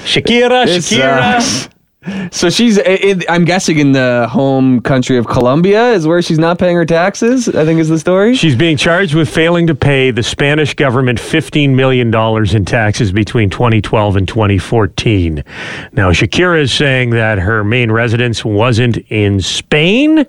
Shakira, 0.03 0.65
It 0.65 0.69
uh, 0.69 0.79
Shakira. 0.79 1.41
sucks. 1.41 1.69
So 2.31 2.49
she's, 2.49 2.79
I'm 3.27 3.43
guessing, 3.43 3.77
in 3.79 3.91
the 3.91 4.25
home 4.31 4.79
country 4.79 5.17
of 5.17 5.27
Colombia 5.27 5.91
is 5.91 6.07
where 6.07 6.21
she's 6.21 6.39
not 6.39 6.57
paying 6.57 6.77
her 6.77 6.85
taxes. 6.85 7.49
I 7.49 7.65
think 7.65 7.77
is 7.81 7.89
the 7.89 7.99
story. 7.99 8.35
She's 8.35 8.55
being 8.55 8.77
charged 8.77 9.15
with 9.15 9.29
failing 9.29 9.67
to 9.67 9.75
pay 9.75 10.11
the 10.11 10.23
Spanish 10.23 10.73
government 10.73 11.19
$15 11.19 11.71
million 11.71 12.13
in 12.55 12.65
taxes 12.65 13.11
between 13.11 13.49
2012 13.49 14.15
and 14.15 14.27
2014. 14.27 15.43
Now, 15.91 16.11
Shakira 16.11 16.61
is 16.61 16.71
saying 16.71 17.09
that 17.09 17.37
her 17.37 17.65
main 17.65 17.91
residence 17.91 18.45
wasn't 18.45 18.97
in 19.09 19.41
Spain, 19.41 20.25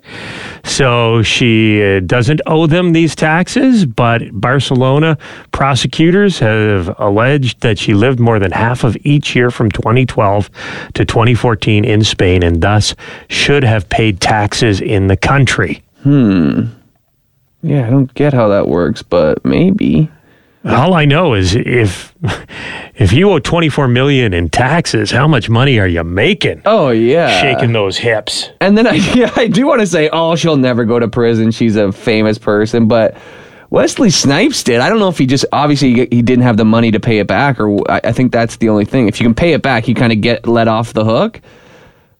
so 0.64 1.22
she 1.22 1.82
uh, 1.84 2.00
doesn't 2.00 2.40
owe 2.46 2.66
them 2.66 2.94
these 2.94 3.14
taxes. 3.14 3.86
But 3.86 4.22
Barcelona 4.32 5.18
prosecutors 5.52 6.40
have 6.40 6.92
alleged 6.98 7.60
that 7.60 7.78
she 7.78 7.94
lived 7.94 8.18
more 8.18 8.40
than 8.40 8.50
half 8.50 8.82
of 8.82 8.96
each 9.02 9.36
year 9.36 9.52
from 9.52 9.70
2012 9.70 10.50
to 10.94 11.04
2014 11.04 11.59
in 11.68 12.04
Spain 12.04 12.42
and 12.42 12.62
thus 12.62 12.94
should 13.28 13.64
have 13.64 13.88
paid 13.88 14.20
taxes 14.20 14.80
in 14.80 15.06
the 15.06 15.16
country. 15.16 15.82
Hmm. 16.02 16.66
Yeah, 17.62 17.86
I 17.86 17.90
don't 17.90 18.12
get 18.14 18.32
how 18.32 18.48
that 18.48 18.68
works, 18.68 19.02
but 19.02 19.44
maybe. 19.44 20.10
All 20.64 20.92
I 20.92 21.06
know 21.06 21.32
is 21.32 21.54
if 21.54 22.14
if 22.94 23.12
you 23.12 23.30
owe 23.30 23.38
24 23.38 23.88
million 23.88 24.34
in 24.34 24.50
taxes, 24.50 25.10
how 25.10 25.26
much 25.26 25.48
money 25.48 25.78
are 25.78 25.88
you 25.88 26.04
making? 26.04 26.62
Oh 26.66 26.90
yeah, 26.90 27.40
Shaking 27.40 27.72
those 27.72 27.96
hips. 27.96 28.50
And 28.60 28.76
then 28.76 28.86
I, 28.86 28.92
yeah, 29.14 29.32
I 29.36 29.46
do 29.48 29.66
want 29.66 29.80
to 29.80 29.86
say, 29.86 30.10
oh, 30.12 30.36
she'll 30.36 30.58
never 30.58 30.84
go 30.84 30.98
to 30.98 31.08
prison. 31.08 31.50
She's 31.50 31.76
a 31.76 31.92
famous 31.92 32.36
person, 32.36 32.88
but 32.88 33.16
Wesley 33.70 34.10
Snipes 34.10 34.62
did. 34.64 34.80
I 34.80 34.88
don't 34.88 34.98
know 34.98 35.08
if 35.08 35.18
he 35.18 35.26
just 35.26 35.44
obviously 35.52 36.08
he 36.10 36.22
didn't 36.22 36.42
have 36.42 36.56
the 36.56 36.64
money 36.64 36.90
to 36.90 37.00
pay 37.00 37.18
it 37.18 37.26
back, 37.26 37.58
or 37.60 37.88
I 37.90 38.00
I 38.04 38.12
think 38.12 38.32
that's 38.32 38.56
the 38.56 38.68
only 38.68 38.84
thing. 38.84 39.08
If 39.08 39.20
you 39.20 39.24
can 39.26 39.34
pay 39.34 39.52
it 39.52 39.62
back, 39.62 39.86
you 39.88 39.94
kind 39.94 40.12
of 40.12 40.20
get 40.20 40.46
let 40.46 40.68
off 40.68 40.92
the 40.92 41.04
hook. 41.04 41.40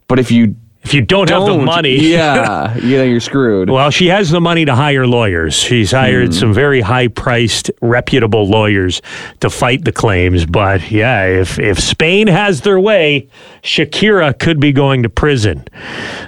But 0.08 0.18
if 0.18 0.30
you 0.30 0.54
If 0.82 0.94
you 0.94 1.02
don't, 1.02 1.28
have 1.28 1.44
the 1.44 1.58
money, 1.58 1.96
yeah, 2.10 2.74
yeah, 2.82 3.02
you're 3.02 3.20
screwed. 3.20 3.68
Well, 3.68 3.90
she 3.90 4.06
has 4.08 4.30
the 4.30 4.40
money 4.40 4.64
to 4.64 4.74
hire 4.74 5.06
lawyers. 5.06 5.54
She's 5.54 5.90
hired 5.92 6.32
some 6.32 6.54
very 6.54 6.80
high-priced, 6.80 7.70
reputable 7.82 8.48
lawyers 8.48 9.02
to 9.40 9.50
fight 9.50 9.84
the 9.84 9.92
claims. 9.92 10.46
But 10.46 10.90
yeah, 10.90 11.26
if 11.26 11.58
if 11.58 11.78
Spain 11.78 12.28
has 12.28 12.62
their 12.62 12.80
way, 12.80 13.28
Shakira 13.62 14.38
could 14.38 14.58
be 14.58 14.72
going 14.72 15.02
to 15.02 15.10
prison. 15.10 15.64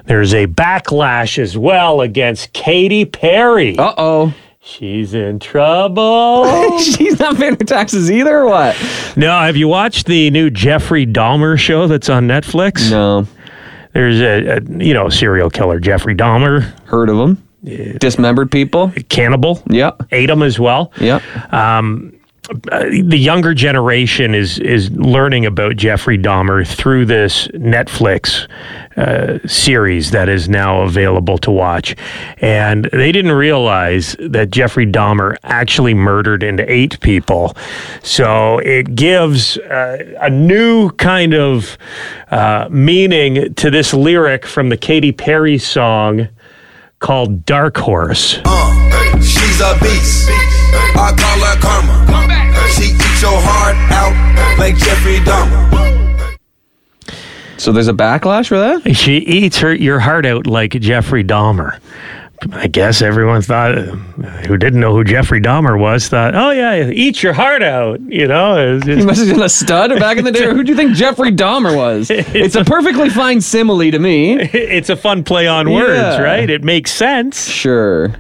There's 0.05 0.35
a 0.35 0.47
backlash 0.47 1.38
as 1.38 1.57
well 1.57 2.00
against 2.02 2.52
Katy 2.52 3.07
Perry. 3.07 3.79
Uh 3.79 3.95
oh, 3.97 4.35
She's 4.64 5.12
in 5.12 5.38
trouble. 5.40 6.78
she's 6.78 7.19
not 7.19 7.37
paying 7.37 7.54
her 7.54 7.64
taxes 7.64 8.11
either. 8.11 8.38
Or 8.42 8.47
what? 8.47 8.76
No, 9.16 9.31
have 9.40 9.57
you 9.57 9.66
watched 9.66 10.07
the 10.07 10.31
new 10.31 10.50
Jeffrey 10.50 11.04
Dahmer 11.04 11.59
show 11.59 11.88
that's 11.88 12.09
on 12.09 12.28
Netflix? 12.28 12.88
No, 12.90 13.26
There's 13.92 14.21
a, 14.21 14.59
a 14.59 14.61
you 14.85 14.95
know 14.95 15.09
serial 15.09 15.50
killer 15.50 15.81
Jeffrey 15.81 16.14
Dahmer, 16.14 16.62
heard 16.87 17.09
of 17.09 17.16
them? 17.19 17.42
Dismembered 17.99 18.50
people. 18.50 18.92
cannibal. 19.09 19.62
Yeah, 19.69 19.92
Ate 20.12 20.31
him 20.31 20.42
as 20.42 20.59
well. 20.61 20.92
yeah. 21.00 21.21
Uh, 21.50 21.83
the 22.49 23.17
younger 23.17 23.55
generation 23.55 24.35
is 24.35 24.59
is 24.59 24.91
learning 24.91 25.47
about 25.47 25.77
Jeffrey 25.77 26.19
Dahmer 26.19 26.67
through 26.67 27.07
this 27.07 27.47
Netflix 27.49 28.49
uh, 28.97 29.39
series 29.47 30.11
that 30.11 30.29
is 30.29 30.49
now 30.49 30.83
available 30.83 31.39
to 31.39 31.53
watch, 31.53 31.95
and 32.39 32.87
they 32.87 33.13
didn't 33.13 33.33
realize 33.33 34.17
that 34.19 34.51
Jeffrey 34.51 34.87
Dahmer 34.87 35.37
actually 35.45 35.95
murdered 35.95 36.43
and 36.43 36.59
ate 36.61 36.99
people. 37.01 37.57
So 38.03 38.59
it 38.59 38.97
gives 38.97 39.57
uh, 39.59 40.17
a 40.21 40.29
new 40.29 40.91
kind 40.91 41.35
of 41.35 41.79
uh, 42.33 42.67
meaning 42.71 43.55
to 43.55 43.71
this 43.71 43.95
lyric 43.95 44.47
from 44.47 44.69
the 44.69 44.77
Katy 44.77 45.13
Perry 45.13 45.59
song 45.59 46.29
called 46.99 47.47
"Dark 47.47 47.77
Horse." 47.77 48.41
Uh, 48.45 48.92
she's 49.25 49.61
a 49.61 49.76
beast. 49.81 50.29
I 50.31 51.12
call 51.17 51.41
her 51.45 51.57
karma. 51.61 52.69
She 52.73 52.93
eats 52.95 53.23
your 53.23 53.38
heart 53.41 53.76
out 53.93 54.59
like 54.59 54.76
Jeffrey 54.76 55.19
Dahmer. 55.19 55.71
So 57.59 57.71
there's 57.73 57.88
a 57.88 57.93
backlash 57.93 58.49
for 58.49 58.59
that. 58.59 58.95
She 58.97 59.19
eats 59.19 59.59
her 59.59 59.73
your 59.73 60.00
heart 60.00 60.26
out 60.26 60.47
like 60.47 60.73
Jeffrey 60.73 61.23
Dahmer. 61.23 61.79
I 62.50 62.67
guess 62.67 63.02
everyone 63.02 63.41
thought, 63.41 63.76
who 63.76 64.57
didn't 64.57 64.81
know 64.81 64.93
who 64.93 65.05
Jeffrey 65.05 65.41
Dahmer 65.41 65.79
was, 65.79 66.09
thought, 66.09 66.35
oh 66.35 66.50
yeah, 66.50 66.91
eat 66.91 67.23
your 67.23 67.33
heart 67.35 67.62
out. 67.62 68.00
You 68.00 68.26
know, 68.26 68.75
It's 68.79 68.85
He 68.85 68.97
must 69.05 69.21
have 69.21 69.29
been 69.29 69.43
a 69.45 69.49
stud 69.49 69.91
back 70.00 70.17
in 70.19 70.25
the 70.25 70.33
day. 70.33 70.47
Who 70.52 70.64
do 70.64 70.73
you 70.73 70.76
think 70.76 70.95
Jeffrey 70.97 71.31
Dahmer 71.31 71.76
was? 71.76 72.11
It's 72.11 72.57
a 72.57 72.64
perfectly 72.64 73.11
fine 73.11 73.41
simile 73.43 73.93
to 73.93 73.99
me. 74.00 74.41
it's 74.41 74.88
a 74.91 74.97
fun 74.97 75.23
play 75.23 75.47
on 75.47 75.71
words, 75.71 75.95
Yeah. 75.95 76.21
right? 76.21 76.50
It 76.50 76.64
makes 76.64 76.91
sense. 76.91 77.49
Sure. 77.49 78.12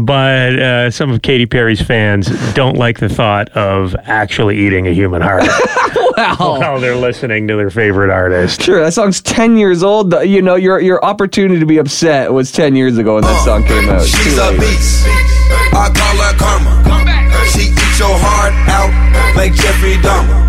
But 0.00 0.58
uh, 0.60 0.90
some 0.92 1.10
of 1.10 1.22
Katy 1.22 1.46
Perry's 1.46 1.82
fans 1.82 2.28
don't 2.54 2.76
like 2.76 3.00
the 3.00 3.08
thought 3.08 3.48
of 3.50 3.96
actually 4.04 4.56
eating 4.58 4.86
a 4.86 4.92
human 4.94 5.20
heart 5.22 5.42
Wow. 6.16 6.36
while 6.38 6.80
they're 6.80 6.94
listening 6.96 7.48
to 7.48 7.56
their 7.56 7.70
favorite 7.70 8.10
artist. 8.10 8.62
Sure, 8.62 8.80
that 8.80 8.92
song's 8.94 9.20
10 9.20 9.56
years 9.56 9.82
old. 9.82 10.12
You 10.22 10.40
know, 10.40 10.54
your 10.54 10.78
your 10.80 11.04
opportunity 11.04 11.58
to 11.58 11.66
be 11.66 11.78
upset 11.78 12.32
was 12.32 12.52
10 12.52 12.76
years 12.76 12.96
ago 12.96 13.16
when 13.16 13.24
that 13.24 13.44
song 13.44 13.64
came 13.64 13.88
out. 13.88 14.06
She's 14.06 14.38
a 14.38 14.52
beast. 14.52 15.04
I 15.74 15.90
call 15.92 16.16
her 16.22 16.36
karma. 16.38 17.48
She 17.50 17.70
eats 17.72 17.98
your 17.98 18.14
heart 18.18 18.54
out 18.68 19.34
like 19.36 19.52
Jeffrey 19.54 19.94
Dahmer. 19.94 20.46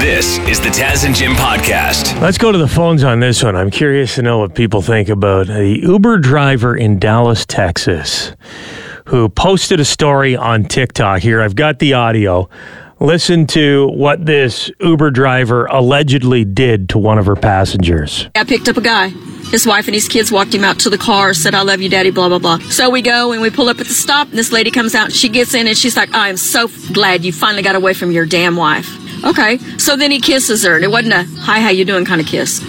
This 0.00 0.38
is 0.48 0.60
the 0.60 0.68
Taz 0.68 1.04
and 1.04 1.14
Jim 1.14 1.32
podcast. 1.32 2.20
Let's 2.20 2.38
go 2.38 2.52
to 2.52 2.58
the 2.58 2.68
phones 2.68 3.02
on 3.02 3.18
this 3.20 3.42
one. 3.42 3.56
I'm 3.56 3.70
curious 3.70 4.14
to 4.14 4.22
know 4.22 4.38
what 4.38 4.54
people 4.54 4.80
think 4.82 5.08
about 5.08 5.48
the 5.48 5.80
Uber 5.82 6.18
driver 6.18 6.76
in 6.76 7.00
Dallas, 7.00 7.44
Texas, 7.44 8.32
who 9.08 9.28
posted 9.30 9.80
a 9.80 9.84
story 9.86 10.36
on 10.36 10.64
TikTok. 10.64 11.22
Here, 11.22 11.40
I've 11.40 11.56
got 11.56 11.78
the 11.78 11.94
audio. 11.94 12.48
Listen 13.00 13.46
to 13.46 13.88
what 13.88 14.26
this 14.26 14.70
Uber 14.80 15.10
driver 15.12 15.64
allegedly 15.66 16.44
did 16.44 16.90
to 16.90 16.98
one 16.98 17.18
of 17.18 17.24
her 17.24 17.36
passengers. 17.36 18.28
I 18.34 18.44
picked 18.44 18.68
up 18.68 18.76
a 18.76 18.82
guy. 18.82 19.08
His 19.50 19.66
wife 19.66 19.86
and 19.86 19.94
his 19.94 20.08
kids 20.08 20.30
walked 20.30 20.52
him 20.52 20.62
out 20.62 20.80
to 20.80 20.90
the 20.90 20.98
car, 20.98 21.32
said, 21.32 21.54
I 21.54 21.62
love 21.62 21.80
you, 21.80 21.88
daddy, 21.88 22.10
blah, 22.10 22.28
blah, 22.28 22.38
blah. 22.38 22.58
So 22.68 22.90
we 22.90 23.00
go 23.00 23.32
and 23.32 23.40
we 23.40 23.48
pull 23.48 23.70
up 23.70 23.80
at 23.80 23.86
the 23.86 23.94
stop, 23.94 24.28
and 24.28 24.36
this 24.36 24.52
lady 24.52 24.70
comes 24.70 24.94
out 24.94 25.06
and 25.06 25.14
she 25.14 25.30
gets 25.30 25.54
in 25.54 25.66
and 25.66 25.76
she's 25.76 25.96
like, 25.96 26.12
I 26.12 26.28
am 26.28 26.36
so 26.36 26.68
glad 26.92 27.24
you 27.24 27.32
finally 27.32 27.62
got 27.62 27.76
away 27.76 27.94
from 27.94 28.10
your 28.10 28.26
damn 28.26 28.56
wife. 28.56 28.90
Okay. 29.24 29.56
So 29.78 29.96
then 29.96 30.10
he 30.10 30.20
kisses 30.20 30.64
her, 30.64 30.76
and 30.76 30.84
it 30.84 30.90
wasn't 30.90 31.14
a, 31.14 31.22
hi, 31.40 31.60
how 31.60 31.70
you 31.70 31.86
doing 31.86 32.04
kind 32.04 32.20
of 32.20 32.26
kiss. 32.26 32.62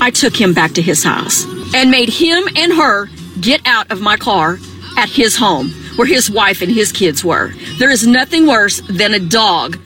I 0.00 0.10
took 0.10 0.34
him 0.34 0.52
back 0.52 0.72
to 0.72 0.82
his 0.82 1.04
house 1.04 1.44
and 1.76 1.92
made 1.92 2.08
him 2.08 2.48
and 2.56 2.72
her 2.72 3.06
get 3.40 3.60
out 3.66 3.92
of 3.92 4.00
my 4.00 4.16
car 4.16 4.58
at 4.96 5.08
his 5.08 5.36
home 5.36 5.68
where 5.96 6.06
his 6.06 6.30
wife 6.30 6.62
and 6.62 6.70
his 6.70 6.92
kids 6.92 7.24
were. 7.24 7.52
There 7.78 7.90
is 7.90 8.06
nothing 8.06 8.46
worse 8.46 8.80
than 8.88 9.14
a 9.14 9.20
dog 9.20 9.78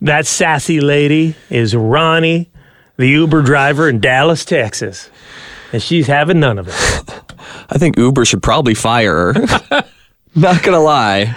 That 0.00 0.26
sassy 0.26 0.80
lady 0.80 1.34
is 1.50 1.74
Ronnie, 1.76 2.50
the 2.96 3.06
Uber 3.08 3.42
driver 3.42 3.88
in 3.88 4.00
Dallas, 4.00 4.44
Texas. 4.44 5.08
And 5.72 5.82
she's 5.82 6.06
having 6.06 6.40
none 6.40 6.58
of 6.58 6.68
it. 6.68 6.74
I 7.70 7.78
think 7.78 7.96
Uber 7.96 8.24
should 8.24 8.42
probably 8.42 8.74
fire 8.74 9.32
her. 9.32 9.84
Not 10.34 10.62
gonna 10.62 10.80
lie. 10.80 11.34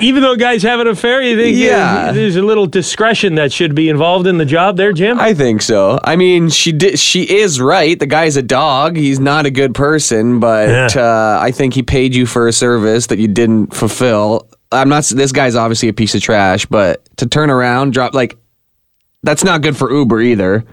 Even 0.00 0.22
though 0.22 0.36
guys 0.36 0.62
have 0.62 0.80
an 0.80 0.86
affair, 0.86 1.22
you 1.22 1.36
think 1.36 1.56
Yeah. 1.56 2.12
there's 2.12 2.36
a 2.36 2.42
little 2.42 2.66
discretion 2.66 3.36
that 3.36 3.52
should 3.52 3.74
be 3.74 3.88
involved 3.88 4.26
in 4.26 4.36
the 4.38 4.44
job 4.44 4.76
there, 4.76 4.92
Jim? 4.92 5.18
I 5.18 5.32
think 5.34 5.62
so. 5.62 5.98
I 6.04 6.16
mean, 6.16 6.50
she 6.50 6.72
did. 6.72 6.98
She 6.98 7.22
is 7.22 7.60
right. 7.60 7.98
The 7.98 8.06
guy's 8.06 8.36
a 8.36 8.42
dog. 8.42 8.96
He's 8.96 9.18
not 9.18 9.46
a 9.46 9.50
good 9.50 9.74
person, 9.74 10.40
but 10.40 10.68
Yeah. 10.68 10.88
uh, 11.02 11.38
I 11.40 11.50
think 11.52 11.74
he 11.74 11.82
paid 11.82 12.14
you 12.14 12.26
for 12.26 12.46
a 12.48 12.52
service 12.52 13.06
that 13.06 13.18
you 13.18 13.28
didn't 13.28 13.74
fulfill. 13.74 14.46
I'm 14.70 14.88
not. 14.90 15.04
This 15.04 15.32
guy's 15.32 15.56
obviously 15.56 15.88
a 15.88 15.94
piece 15.94 16.14
of 16.14 16.20
trash, 16.22 16.66
but 16.66 17.02
to 17.16 17.26
turn 17.26 17.48
around, 17.50 17.94
drop 17.94 18.12
like 18.14 18.36
that's 19.22 19.42
not 19.42 19.62
good 19.62 19.76
for 19.76 19.90
Uber 19.90 20.20
either. 20.20 20.64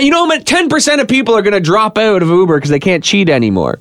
You 0.00 0.10
know, 0.10 0.30
ten 0.38 0.68
percent 0.68 1.00
of 1.00 1.08
people 1.08 1.34
are 1.36 1.42
going 1.42 1.52
to 1.54 1.60
drop 1.60 1.98
out 1.98 2.22
of 2.22 2.28
Uber 2.28 2.56
because 2.56 2.70
they 2.70 2.78
can't 2.80 3.04
cheat 3.04 3.28
anymore. 3.28 3.80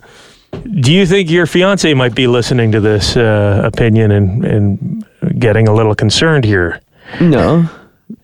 Do 0.81 0.93
you 0.93 1.05
think 1.05 1.29
your 1.29 1.45
fiance 1.45 1.93
might 1.93 2.15
be 2.15 2.27
listening 2.27 2.71
to 2.71 2.79
this 2.79 3.17
uh, 3.17 3.61
opinion 3.63 4.11
and, 4.11 4.45
and 4.45 5.39
getting 5.39 5.67
a 5.67 5.73
little 5.73 5.95
concerned 5.95 6.45
here? 6.45 6.79
No, 7.19 7.69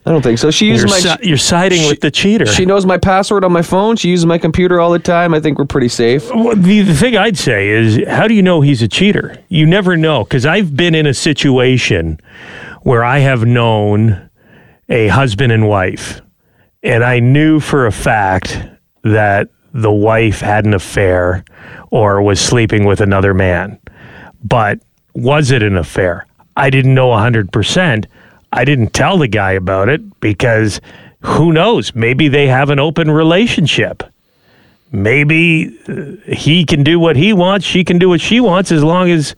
I 0.05 0.11
don't 0.11 0.21
think 0.21 0.39
so. 0.39 0.51
She 0.51 0.67
uses 0.67 0.83
You're, 0.83 1.11
my. 1.11 1.17
si- 1.17 1.27
you're 1.27 1.37
siding 1.37 1.87
with 1.87 2.01
the 2.01 2.11
cheater. 2.11 2.45
She 2.45 2.65
knows 2.65 2.85
my 2.85 2.97
password 2.97 3.43
on 3.43 3.51
my 3.51 3.61
phone. 3.61 3.95
She 3.95 4.09
uses 4.09 4.25
my 4.25 4.37
computer 4.37 4.79
all 4.79 4.91
the 4.91 4.99
time. 4.99 5.33
I 5.33 5.39
think 5.39 5.57
we're 5.57 5.65
pretty 5.65 5.89
safe. 5.89 6.29
Well, 6.29 6.55
the, 6.55 6.81
the 6.81 6.93
thing 6.95 7.17
I'd 7.17 7.37
say 7.37 7.69
is, 7.69 7.99
how 8.07 8.27
do 8.27 8.33
you 8.33 8.41
know 8.41 8.61
he's 8.61 8.81
a 8.81 8.87
cheater? 8.87 9.37
You 9.49 9.65
never 9.65 9.97
know. 9.97 10.23
Because 10.23 10.45
I've 10.45 10.75
been 10.75 10.95
in 10.95 11.05
a 11.05 11.13
situation 11.13 12.19
where 12.83 13.03
I 13.03 13.19
have 13.19 13.45
known 13.45 14.29
a 14.87 15.07
husband 15.09 15.51
and 15.51 15.67
wife, 15.67 16.21
and 16.81 17.03
I 17.03 17.19
knew 17.19 17.59
for 17.59 17.85
a 17.85 17.91
fact 17.91 18.57
that 19.03 19.49
the 19.73 19.91
wife 19.91 20.39
had 20.39 20.65
an 20.65 20.73
affair 20.73 21.43
or 21.91 22.21
was 22.21 22.39
sleeping 22.39 22.85
with 22.85 23.01
another 23.01 23.33
man. 23.33 23.79
But 24.43 24.79
was 25.13 25.51
it 25.51 25.63
an 25.63 25.77
affair? 25.77 26.25
I 26.55 26.69
didn't 26.69 26.95
know 26.95 27.09
100%. 27.09 28.05
I 28.51 28.65
didn't 28.65 28.93
tell 28.93 29.17
the 29.17 29.27
guy 29.27 29.51
about 29.51 29.89
it 29.89 30.19
because 30.19 30.81
who 31.21 31.51
knows? 31.51 31.93
Maybe 31.93 32.27
they 32.27 32.47
have 32.47 32.69
an 32.69 32.79
open 32.79 33.11
relationship 33.11 34.03
maybe 34.91 35.77
uh, 35.87 36.31
he 36.31 36.65
can 36.65 36.83
do 36.83 36.99
what 36.99 37.15
he 37.15 37.33
wants, 37.33 37.65
she 37.65 37.83
can 37.83 37.99
do 37.99 38.09
what 38.09 38.21
she 38.21 38.39
wants, 38.39 38.71
as 38.71 38.83
long 38.83 39.09
as 39.09 39.35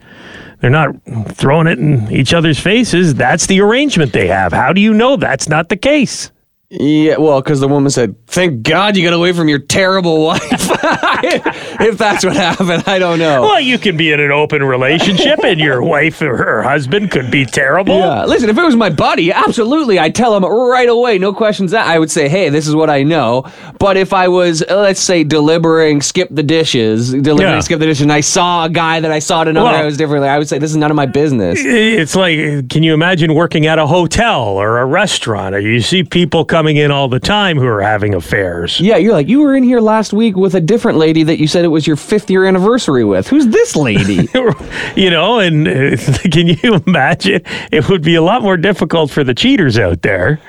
they're 0.60 0.70
not 0.70 0.94
throwing 1.28 1.66
it 1.66 1.78
in 1.78 2.10
each 2.10 2.32
other's 2.32 2.58
faces. 2.58 3.14
That's 3.14 3.46
the 3.46 3.60
arrangement 3.60 4.12
they 4.12 4.28
have. 4.28 4.52
How 4.52 4.72
do 4.72 4.80
you 4.80 4.94
know 4.94 5.16
that's 5.16 5.48
not 5.48 5.68
the 5.68 5.76
case? 5.76 6.30
Yeah, 6.74 7.18
well, 7.18 7.42
because 7.42 7.60
the 7.60 7.68
woman 7.68 7.90
said, 7.90 8.14
"Thank 8.28 8.62
God 8.62 8.96
you 8.96 9.04
got 9.04 9.12
away 9.12 9.34
from 9.34 9.46
your 9.46 9.58
terrible 9.58 10.24
wife." 10.24 10.40
if 11.22 11.98
that's 11.98 12.24
what 12.24 12.34
happened, 12.34 12.84
I 12.86 12.98
don't 12.98 13.18
know. 13.18 13.42
Well, 13.42 13.60
you 13.60 13.76
can 13.78 13.96
be 13.98 14.10
in 14.10 14.20
an 14.20 14.30
open 14.30 14.62
relationship 14.62 15.40
and 15.44 15.60
your 15.60 15.82
wife 15.94 16.22
or 16.22 16.34
her 16.36 16.62
husband 16.62 17.10
could 17.10 17.30
be 17.30 17.44
terrible. 17.44 17.98
Yeah, 17.98 18.24
listen, 18.24 18.48
if 18.48 18.56
it 18.56 18.62
was 18.64 18.74
my 18.74 18.88
buddy, 18.88 19.30
absolutely, 19.32 19.98
I'd 19.98 20.14
tell 20.14 20.34
him 20.34 20.44
right 20.44 20.88
away, 20.88 21.18
no 21.18 21.34
questions 21.34 21.74
asked. 21.74 21.90
I 21.90 21.98
would 21.98 22.10
say, 22.10 22.26
hey, 22.28 22.48
this 22.48 22.66
is 22.66 22.74
what 22.74 22.88
I 22.88 23.02
know. 23.02 23.44
But 23.78 23.98
if 23.98 24.14
I 24.14 24.28
was, 24.28 24.64
let's 24.70 25.00
say, 25.00 25.24
delivering 25.24 26.00
skip 26.00 26.28
the 26.30 26.42
dishes, 26.42 27.10
delivering 27.12 27.52
Yeah. 27.56 27.60
skip 27.60 27.80
the 27.80 27.86
dishes, 27.86 28.00
and 28.02 28.12
I 28.12 28.20
saw 28.22 28.64
a 28.64 28.70
guy 28.70 29.00
that 29.00 29.12
I 29.12 29.18
saw 29.18 29.44
to 29.44 29.50
another 29.50 29.70
Well- 29.70 29.82
house 29.84 29.98
differently, 29.98 30.28
I 30.30 30.38
would 30.38 30.48
say, 30.48 30.58
this 30.58 30.70
is 30.70 30.76
none 30.78 30.90
of 30.90 30.96
my 30.96 31.06
business. 31.06 31.58
It's 31.62 32.16
like, 32.16 32.70
can 32.70 32.82
you 32.82 32.94
imagine 32.94 33.34
working 33.34 33.66
at 33.66 33.78
a 33.78 33.86
hotel 33.86 34.42
or 34.44 34.78
a 34.78 34.86
restaurant? 34.86 35.54
Or 35.54 35.60
you 35.60 35.80
see 35.82 36.02
people 36.02 36.44
coming 36.62 36.76
in 36.76 36.92
all 36.92 37.08
the 37.08 37.18
time 37.18 37.58
who 37.58 37.66
are 37.66 37.82
having 37.82 38.14
affairs. 38.14 38.78
Yeah, 38.78 38.96
you're 38.96 39.12
like, 39.12 39.26
you 39.26 39.40
were 39.40 39.56
in 39.56 39.64
here 39.64 39.80
last 39.80 40.12
week 40.12 40.36
with 40.36 40.54
a 40.54 40.60
different 40.60 40.96
lady 40.96 41.24
that 41.24 41.40
you 41.40 41.48
said 41.48 41.64
it 41.64 41.68
was 41.74 41.88
your 41.88 41.96
fifth 41.96 42.30
year 42.30 42.44
anniversary 42.44 43.02
with. 43.02 43.26
Who's 43.26 43.48
this 43.48 43.74
lady? 43.74 44.28
you 44.94 45.10
know, 45.10 45.40
and 45.40 45.66
uh, 45.66 45.96
can 46.30 46.46
you 46.46 46.80
imagine? 46.86 47.42
It 47.72 47.88
would 47.88 48.02
be 48.02 48.14
a 48.14 48.22
lot 48.22 48.42
more 48.42 48.56
difficult 48.56 49.10
for 49.10 49.24
the 49.24 49.34
cheaters 49.34 49.76
out 49.76 50.02
there 50.02 50.40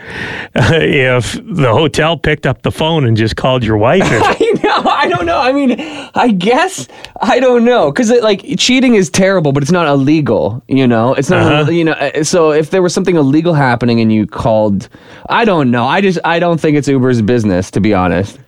uh, 0.56 0.74
if 0.74 1.34
the 1.34 1.72
hotel 1.72 2.16
picked 2.16 2.46
up 2.46 2.62
the 2.62 2.72
phone 2.72 3.06
and 3.06 3.18
just 3.18 3.36
called 3.36 3.64
your 3.64 3.78
wife. 3.78 4.04
And, 4.04 4.40
I 5.04 5.08
don't 5.10 5.26
know. 5.26 5.38
I 5.38 5.52
mean, 5.52 5.80
I 6.16 6.30
guess 6.30 6.88
I 7.22 7.40
don't 7.40 7.66
know 7.66 7.92
because 7.92 8.10
like 8.22 8.58
cheating 8.58 8.96
is 8.96 9.10
terrible, 9.10 9.52
but 9.52 9.62
it's 9.62 9.72
not 9.72 9.88
illegal. 9.88 10.64
You 10.68 10.88
know, 10.88 11.14
it's 11.14 11.30
not. 11.30 11.52
Uh-huh. 11.52 11.72
You 11.72 11.84
know, 11.84 11.92
uh, 11.92 12.24
so 12.24 12.52
if 12.52 12.70
there 12.70 12.82
was 12.82 12.94
something 12.94 13.18
illegal 13.18 13.54
happening 13.54 14.00
and 14.00 14.14
you 14.14 14.26
called, 14.26 14.88
I 15.30 15.44
don't 15.44 15.72
know. 15.72 15.86
I 15.86 16.00
just 16.00 16.20
I 16.24 16.40
don't 16.40 16.60
think 16.60 16.78
it's 16.78 16.88
Uber's 16.88 17.22
business 17.22 17.70
to 17.72 17.82
be 17.82 17.94
honest. 17.94 18.40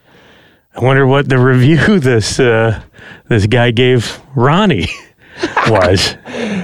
I 0.76 0.84
wonder 0.84 1.06
what 1.06 1.28
the 1.28 1.40
review 1.40 2.00
this 2.00 2.40
uh, 2.40 2.82
this 3.28 3.48
guy 3.48 3.72
gave 3.72 4.20
Ronnie 4.36 4.88
was. 5.68 6.18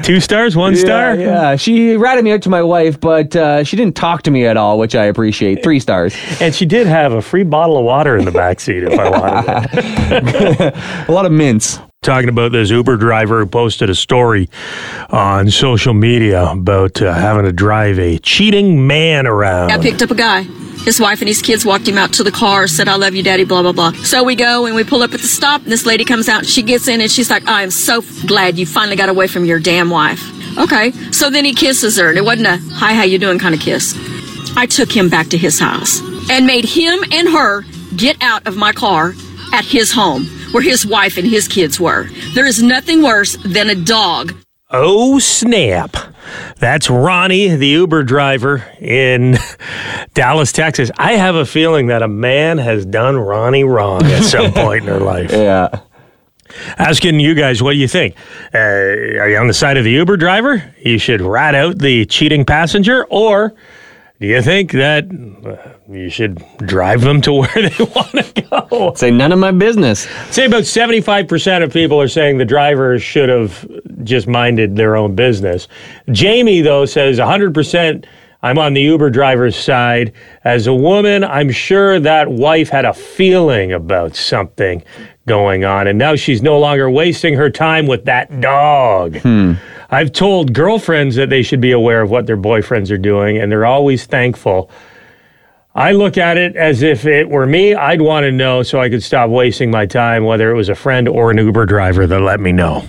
Two 0.04 0.20
stars, 0.20 0.56
one 0.56 0.76
star. 0.76 1.16
Yeah, 1.16 1.52
yeah. 1.52 1.56
She 1.56 1.96
ratted 1.96 2.24
me 2.24 2.32
out 2.32 2.42
to 2.44 2.50
my 2.50 2.62
wife, 2.62 3.00
but 3.00 3.36
uh, 3.36 3.64
she 3.64 3.76
didn't 3.76 3.96
talk 3.96 4.24
to 4.24 4.32
me 4.32 4.46
at 4.46 4.58
all, 4.58 4.80
which 4.80 4.96
I 4.96 5.06
appreciate. 5.06 5.64
Three 5.64 5.80
stars. 5.80 6.16
And 6.40 6.54
she 6.54 6.66
did 6.66 6.88
have 6.88 7.14
a 7.14 7.22
free 7.22 7.44
bottle 7.44 7.78
of 7.78 7.84
water 7.86 8.18
in 8.18 8.26
the 8.26 8.32
back 8.32 8.60
seat 8.60 8.84
if 8.84 8.98
I 8.98 9.10
wanted 9.10 9.70
it. 9.74 10.76
A 11.10 11.12
lot 11.12 11.26
of 11.26 11.32
mints. 11.32 11.80
Talking 12.04 12.30
about 12.30 12.52
this 12.52 12.72
Uber 12.72 12.98
driver 12.98 13.42
who 13.42 13.46
posted 13.46 13.88
a 13.92 13.94
story 13.94 14.50
on 15.12 15.52
social 15.52 15.94
media 15.94 16.46
about 16.46 17.00
uh, 17.00 17.14
having 17.14 17.46
to 17.46 17.52
drive 17.52 18.00
a 18.00 18.18
cheating 18.18 18.88
man 18.88 19.28
around. 19.28 19.72
I 19.72 19.78
picked 19.78 20.02
up 20.02 20.10
a 20.10 20.16
guy. 20.16 20.48
His 20.84 21.00
wife 21.00 21.22
and 21.22 21.28
his 21.28 21.42
kids 21.42 21.66
walked 21.66 21.88
him 21.88 21.98
out 21.98 22.14
to 22.14 22.24
the 22.24 22.32
car, 22.32 22.68
said, 22.68 22.88
I 22.88 22.96
love 22.96 23.14
you, 23.14 23.22
daddy, 23.22 23.44
blah, 23.44 23.62
blah, 23.62 23.72
blah. 23.72 23.92
So 24.04 24.24
we 24.24 24.36
go 24.36 24.66
and 24.66 24.76
we 24.76 24.84
pull 24.84 25.04
up 25.04 25.14
at 25.14 25.22
the 25.22 25.28
stop, 25.28 25.62
and 25.62 25.72
this 25.72 25.86
lady 25.86 26.04
comes 26.04 26.28
out 26.28 26.40
and 26.40 26.48
she 26.48 26.64
gets 26.64 26.88
in 26.88 27.02
and 27.02 27.12
she's 27.12 27.30
like, 27.30 27.48
I 27.48 27.62
am 27.62 27.72
so 27.72 28.02
glad 28.26 28.58
you 28.58 28.66
finally 28.66 28.96
got 28.96 29.10
away 29.10 29.28
from 29.28 29.46
your 29.46 29.60
damn 29.60 29.90
wife. 29.90 30.22
Okay. 30.58 30.92
So 31.12 31.30
then 31.30 31.46
he 31.46 31.54
kisses 31.54 31.98
her, 31.98 32.10
and 32.10 32.18
it 32.18 32.26
wasn't 32.26 32.48
a, 32.48 32.58
hi, 32.74 32.94
how 32.94 33.04
you 33.04 33.20
doing 33.20 33.40
kind 33.40 33.54
of 33.54 33.62
kiss. 33.62 33.96
I 34.58 34.66
took 34.66 34.92
him 34.92 35.08
back 35.08 35.28
to 35.28 35.38
his 35.38 35.60
house 35.60 36.02
and 36.30 36.46
made 36.46 36.66
him 36.66 37.00
and 37.12 37.30
her 37.30 37.64
get 37.96 38.22
out 38.22 38.48
of 38.48 38.58
my 38.58 38.72
car 38.72 39.14
at 39.54 39.66
his 39.66 39.92
home 39.92 40.26
where 40.52 40.64
his 40.64 40.86
wife 40.86 41.18
and 41.18 41.28
his 41.28 41.48
kids 41.48 41.80
were. 41.80 42.10
There 42.34 42.46
is 42.46 42.62
nothing 42.62 43.02
worse 43.02 43.38
than 43.46 43.70
a 43.70 43.76
dog 43.76 44.34
Oh, 44.74 45.20
snap. 45.20 45.96
That's 46.60 46.90
Ronnie, 46.90 47.50
the 47.56 47.68
Uber 47.68 48.04
driver 48.04 48.64
in 48.80 49.38
Dallas, 50.14 50.52
Texas. 50.52 50.92
I 50.98 51.14
have 51.14 51.36
a 51.36 51.46
feeling 51.46 51.88
that 51.88 52.02
a 52.02 52.08
man 52.08 52.58
has 52.58 52.86
done 52.86 53.18
Ronnie 53.18 53.64
wrong 53.64 54.04
at 54.04 54.24
some 54.24 54.52
point 54.54 54.84
in 54.84 54.88
her 54.90 55.00
life. 55.00 55.32
Yeah. 55.32 55.82
Asking 56.78 57.20
you 57.20 57.34
guys, 57.34 57.64
what 57.64 57.74
do 57.74 57.78
you 57.78 57.88
think? 57.88 58.16
Uh, 58.54 58.58
are 58.60 59.30
you 59.30 59.38
on 59.38 59.48
the 59.48 59.54
side 59.54 59.78
of 59.78 59.84
the 59.84 59.92
Uber 59.92 60.18
driver? 60.18 60.74
You 60.84 60.98
should 60.98 61.22
rat 61.22 61.56
out 61.56 61.80
the 61.80 62.06
cheating 62.06 62.44
passenger, 62.46 63.06
or 63.10 63.54
do 64.20 64.28
you 64.28 64.42
think 64.42 64.72
that 64.74 65.06
uh, 65.46 65.92
you 65.92 66.10
should 66.10 66.44
drive 66.58 67.02
them 67.02 67.22
to 67.22 67.34
where 67.40 67.54
they 67.70 67.84
want 67.86 68.12
to 68.12 68.42
go? 68.70 68.94
Say 68.96 69.12
none 69.12 69.32
of 69.32 69.40
my 69.40 69.52
business. 69.52 70.02
Say 70.30 70.46
about 70.46 70.64
75% 70.64 71.64
of 71.64 71.72
people 71.72 72.00
are 72.02 72.10
saying 72.10 72.38
the 72.38 72.46
driver 72.46 73.00
should 73.00 73.30
have 73.30 73.66
just 74.04 74.28
minded 74.28 74.76
their 74.76 74.96
own 74.96 75.16
business. 75.16 75.68
Jamie, 76.12 76.62
though, 76.62 76.86
says 76.86 77.20
100%. 77.20 78.06
I'm 78.44 78.58
on 78.58 78.74
the 78.74 78.82
Uber 78.82 79.12
driver's 79.12 79.56
side. 79.56 80.14
As 80.44 80.66
a 80.66 80.74
woman, 80.74 81.24
I'm 81.24 81.52
sure 81.52 82.00
that 82.00 82.32
wife 82.32 82.70
had 82.70 82.86
a 82.86 82.94
feeling 82.94 83.72
about 83.72 84.16
something 84.16 84.84
going 85.28 85.64
on, 85.64 85.88
and 85.88 86.00
now 86.00 86.16
she's 86.16 86.42
no 86.42 86.60
longer 86.60 86.90
wasting 86.90 87.36
her 87.36 87.50
time 87.50 87.86
with 87.86 88.06
that 88.06 88.42
dog. 88.42 89.18
Hmm. 89.18 89.54
I've 89.92 90.12
told 90.12 90.54
girlfriends 90.54 91.16
that 91.18 91.30
they 91.30 91.44
should 91.44 91.62
be 91.62 91.72
aware 91.72 92.02
of 92.02 92.10
what 92.10 92.26
their 92.26 92.38
boyfriends 92.38 92.90
are 92.92 92.98
doing, 92.98 93.38
and 93.38 93.52
they're 93.52 93.66
always 93.66 94.06
thankful. 94.06 94.72
I 95.76 95.92
look 95.92 96.18
at 96.18 96.38
it 96.38 96.56
as 96.56 96.82
if 96.82 97.06
it 97.06 97.30
were 97.30 97.46
me, 97.46 97.76
I'd 97.76 98.02
want 98.02 98.24
to 98.24 98.32
know 98.32 98.64
so 98.64 98.80
I 98.80 98.90
could 98.90 99.04
stop 99.04 99.30
wasting 99.30 99.70
my 99.70 99.86
time, 99.86 100.26
whether 100.26 100.50
it 100.52 100.56
was 100.56 100.70
a 100.70 100.76
friend 100.76 101.08
or 101.08 101.32
an 101.32 101.38
Uber 101.38 101.66
driver 101.66 102.08
that 102.08 102.22
let 102.22 102.40
me 102.40 102.52
know. 102.52 102.84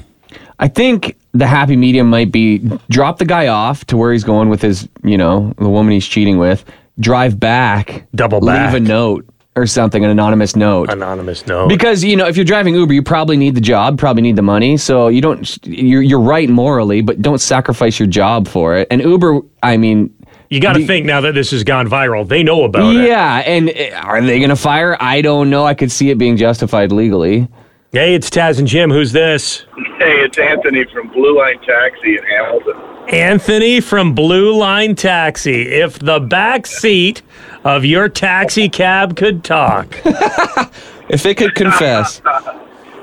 I 0.62 0.68
think 0.68 1.16
the 1.32 1.46
happy 1.46 1.76
medium 1.76 2.08
might 2.08 2.30
be 2.32 2.58
drop 2.88 3.18
the 3.18 3.24
guy 3.24 3.48
off 3.48 3.84
to 3.86 3.96
where 3.96 4.12
he's 4.12 4.24
going 4.24 4.48
with 4.48 4.62
his, 4.62 4.88
you 5.02 5.18
know, 5.18 5.52
the 5.58 5.68
woman 5.68 5.92
he's 5.92 6.06
cheating 6.06 6.38
with, 6.38 6.64
drive 7.00 7.38
back, 7.40 8.06
Double 8.14 8.40
back, 8.40 8.72
leave 8.72 8.82
a 8.82 8.88
note 8.88 9.26
or 9.56 9.66
something, 9.66 10.04
an 10.04 10.10
anonymous 10.10 10.54
note. 10.56 10.88
Anonymous 10.90 11.46
note. 11.46 11.68
Because 11.68 12.04
you 12.04 12.16
know, 12.16 12.26
if 12.28 12.36
you're 12.36 12.44
driving 12.44 12.74
Uber, 12.74 12.94
you 12.94 13.02
probably 13.02 13.36
need 13.36 13.54
the 13.56 13.60
job, 13.60 13.98
probably 13.98 14.22
need 14.22 14.36
the 14.36 14.42
money. 14.42 14.76
So 14.76 15.08
you 15.08 15.20
don't. 15.20 15.58
You're 15.66 16.00
you're 16.00 16.20
right 16.20 16.48
morally, 16.48 17.00
but 17.02 17.20
don't 17.20 17.40
sacrifice 17.40 17.98
your 17.98 18.08
job 18.08 18.46
for 18.46 18.76
it. 18.76 18.86
And 18.90 19.02
Uber, 19.02 19.40
I 19.64 19.76
mean, 19.76 20.14
You 20.48 20.60
got 20.60 20.74
to 20.74 20.86
think 20.86 21.06
now 21.06 21.20
that 21.22 21.34
this 21.34 21.50
has 21.50 21.64
gone 21.64 21.88
viral, 21.88 22.26
they 22.28 22.42
know 22.44 22.62
about 22.64 22.94
it. 22.94 23.04
yeah. 23.06 23.38
And 23.38 23.68
uh, 23.68 23.96
are 23.96 24.22
they 24.22 24.38
going 24.38 24.50
to 24.50 24.56
fire? 24.56 24.96
I 25.00 25.22
don't 25.22 25.50
know. 25.50 25.64
I 25.66 25.74
could 25.74 25.90
see 25.90 26.10
it 26.10 26.18
being 26.18 26.36
justified 26.36 26.92
legally. 26.92 27.48
Hey, 27.90 28.14
it's 28.14 28.30
Taz 28.30 28.58
and 28.58 28.66
Jim. 28.66 28.90
Who's 28.90 29.12
this? 29.12 29.66
Hey, 29.98 30.11
it's 30.32 30.38
Anthony 30.38 30.84
from 30.84 31.08
Blue 31.08 31.38
Line 31.38 31.58
Taxi 31.60 32.16
in 32.16 32.24
Hamilton. 32.24 32.74
Anthony 33.08 33.80
from 33.80 34.14
Blue 34.14 34.56
Line 34.56 34.94
Taxi. 34.94 35.68
If 35.68 35.98
the 35.98 36.20
back 36.20 36.66
seat 36.66 37.20
of 37.64 37.84
your 37.84 38.08
taxi 38.08 38.68
cab 38.68 39.16
could 39.16 39.44
talk. 39.44 39.94
If 41.08 41.26
it 41.26 41.36
could 41.36 41.54
confess. 41.54 42.22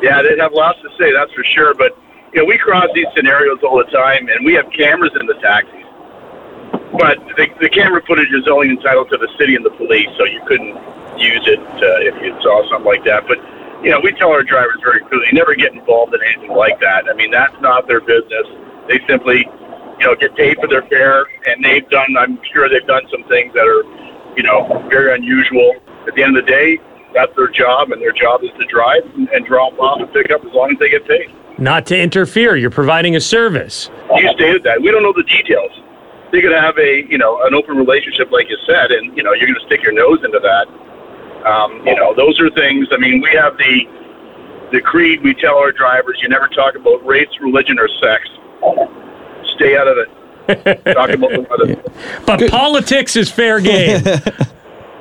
Yeah, 0.01 0.21
they'd 0.21 0.39
have 0.39 0.53
lots 0.53 0.79
to 0.81 0.87
say, 0.97 1.11
that's 1.11 1.31
for 1.33 1.43
sure. 1.43 1.73
But 1.73 1.91
you 2.31 2.39
know, 2.39 2.45
we 2.45 2.57
cross 2.57 2.87
these 2.95 3.05
scenarios 3.13 3.59
all 3.63 3.77
the 3.77 3.91
time, 3.91 4.29
and 4.29 4.45
we 4.45 4.53
have 4.53 4.71
cameras 4.71 5.11
in 5.19 5.27
the 5.27 5.33
taxis. 5.43 5.83
But 6.97 7.19
the, 7.35 7.47
the 7.59 7.67
camera 7.67 8.01
footage 8.07 8.31
is 8.31 8.47
only 8.47 8.69
entitled 8.69 9.09
to 9.09 9.17
the 9.17 9.27
city 9.37 9.55
and 9.55 9.65
the 9.65 9.71
police, 9.71 10.07
so 10.17 10.23
you 10.23 10.41
couldn't 10.47 10.71
use 11.19 11.43
it 11.47 11.59
uh, 11.59 12.07
if 12.07 12.15
you 12.23 12.31
saw 12.41 12.63
something 12.71 12.87
like 12.87 13.03
that. 13.03 13.27
But 13.27 13.39
you 13.83 13.89
know, 13.89 13.99
we 13.99 14.11
tell 14.13 14.31
our 14.31 14.43
drivers 14.43 14.79
very 14.83 14.99
clearly, 15.01 15.27
never 15.31 15.55
get 15.55 15.73
involved 15.73 16.13
in 16.13 16.19
anything 16.23 16.55
like 16.55 16.79
that. 16.81 17.05
I 17.09 17.13
mean, 17.13 17.31
that's 17.31 17.55
not 17.61 17.87
their 17.87 18.01
business. 18.01 18.45
They 18.87 18.99
simply, 19.07 19.47
you 19.99 20.05
know, 20.05 20.15
get 20.15 20.35
paid 20.35 20.57
for 20.59 20.67
their 20.67 20.83
fare, 20.83 21.25
and 21.47 21.63
they've 21.63 21.87
done. 21.89 22.15
I'm 22.17 22.39
sure 22.53 22.67
they've 22.69 22.85
done 22.87 23.03
some 23.11 23.23
things 23.29 23.53
that 23.53 23.67
are, 23.67 23.83
you 24.35 24.43
know, 24.43 24.85
very 24.89 25.15
unusual. 25.15 25.75
At 26.07 26.15
the 26.15 26.23
end 26.23 26.37
of 26.37 26.45
the 26.45 26.51
day, 26.51 26.79
that's 27.13 27.33
their 27.35 27.47
job, 27.47 27.91
and 27.91 28.01
their 28.01 28.11
job 28.11 28.43
is 28.43 28.51
to 28.59 28.65
drive 28.65 29.03
and, 29.15 29.29
and 29.29 29.45
drop 29.45 29.77
off 29.79 30.01
and 30.01 30.11
pick 30.11 30.31
up 30.31 30.43
as 30.43 30.53
long 30.53 30.71
as 30.71 30.79
they 30.79 30.89
get 30.89 31.07
paid. 31.07 31.33
Not 31.57 31.85
to 31.87 31.97
interfere. 31.97 32.55
You're 32.55 32.69
providing 32.69 33.15
a 33.15 33.21
service. 33.21 33.89
You 34.15 34.31
stated 34.33 34.63
that. 34.63 34.81
We 34.81 34.91
don't 34.91 35.03
know 35.03 35.13
the 35.13 35.23
details. 35.23 35.71
They 36.31 36.41
could 36.41 36.51
have 36.51 36.77
a, 36.77 37.05
you 37.09 37.17
know, 37.17 37.45
an 37.45 37.53
open 37.53 37.75
relationship, 37.75 38.31
like 38.31 38.49
you 38.49 38.57
said, 38.65 38.91
and 38.91 39.15
you 39.17 39.23
know, 39.23 39.33
you're 39.33 39.47
going 39.47 39.59
to 39.59 39.65
stick 39.65 39.83
your 39.83 39.91
nose 39.91 40.19
into 40.23 40.39
that. 40.39 40.67
Um, 41.45 41.85
you 41.85 41.95
know, 41.95 42.13
those 42.13 42.39
are 42.39 42.49
things. 42.51 42.87
I 42.91 42.97
mean, 42.97 43.21
we 43.21 43.29
have 43.31 43.57
the 43.57 43.85
the 44.71 44.81
creed. 44.81 45.23
We 45.23 45.33
tell 45.33 45.57
our 45.57 45.71
drivers, 45.71 46.19
you 46.21 46.29
never 46.29 46.47
talk 46.47 46.75
about 46.75 47.05
race, 47.05 47.29
religion, 47.41 47.79
or 47.79 47.87
sex. 48.01 48.27
Stay 49.55 49.77
out 49.77 49.87
of 49.87 49.97
it. 49.97 50.09
talk 50.93 51.09
about 51.09 51.31
the 51.31 51.45
weather. 51.49 51.83
But 52.25 52.49
politics 52.49 53.15
is 53.15 53.31
fair 53.31 53.59
game. 53.59 54.03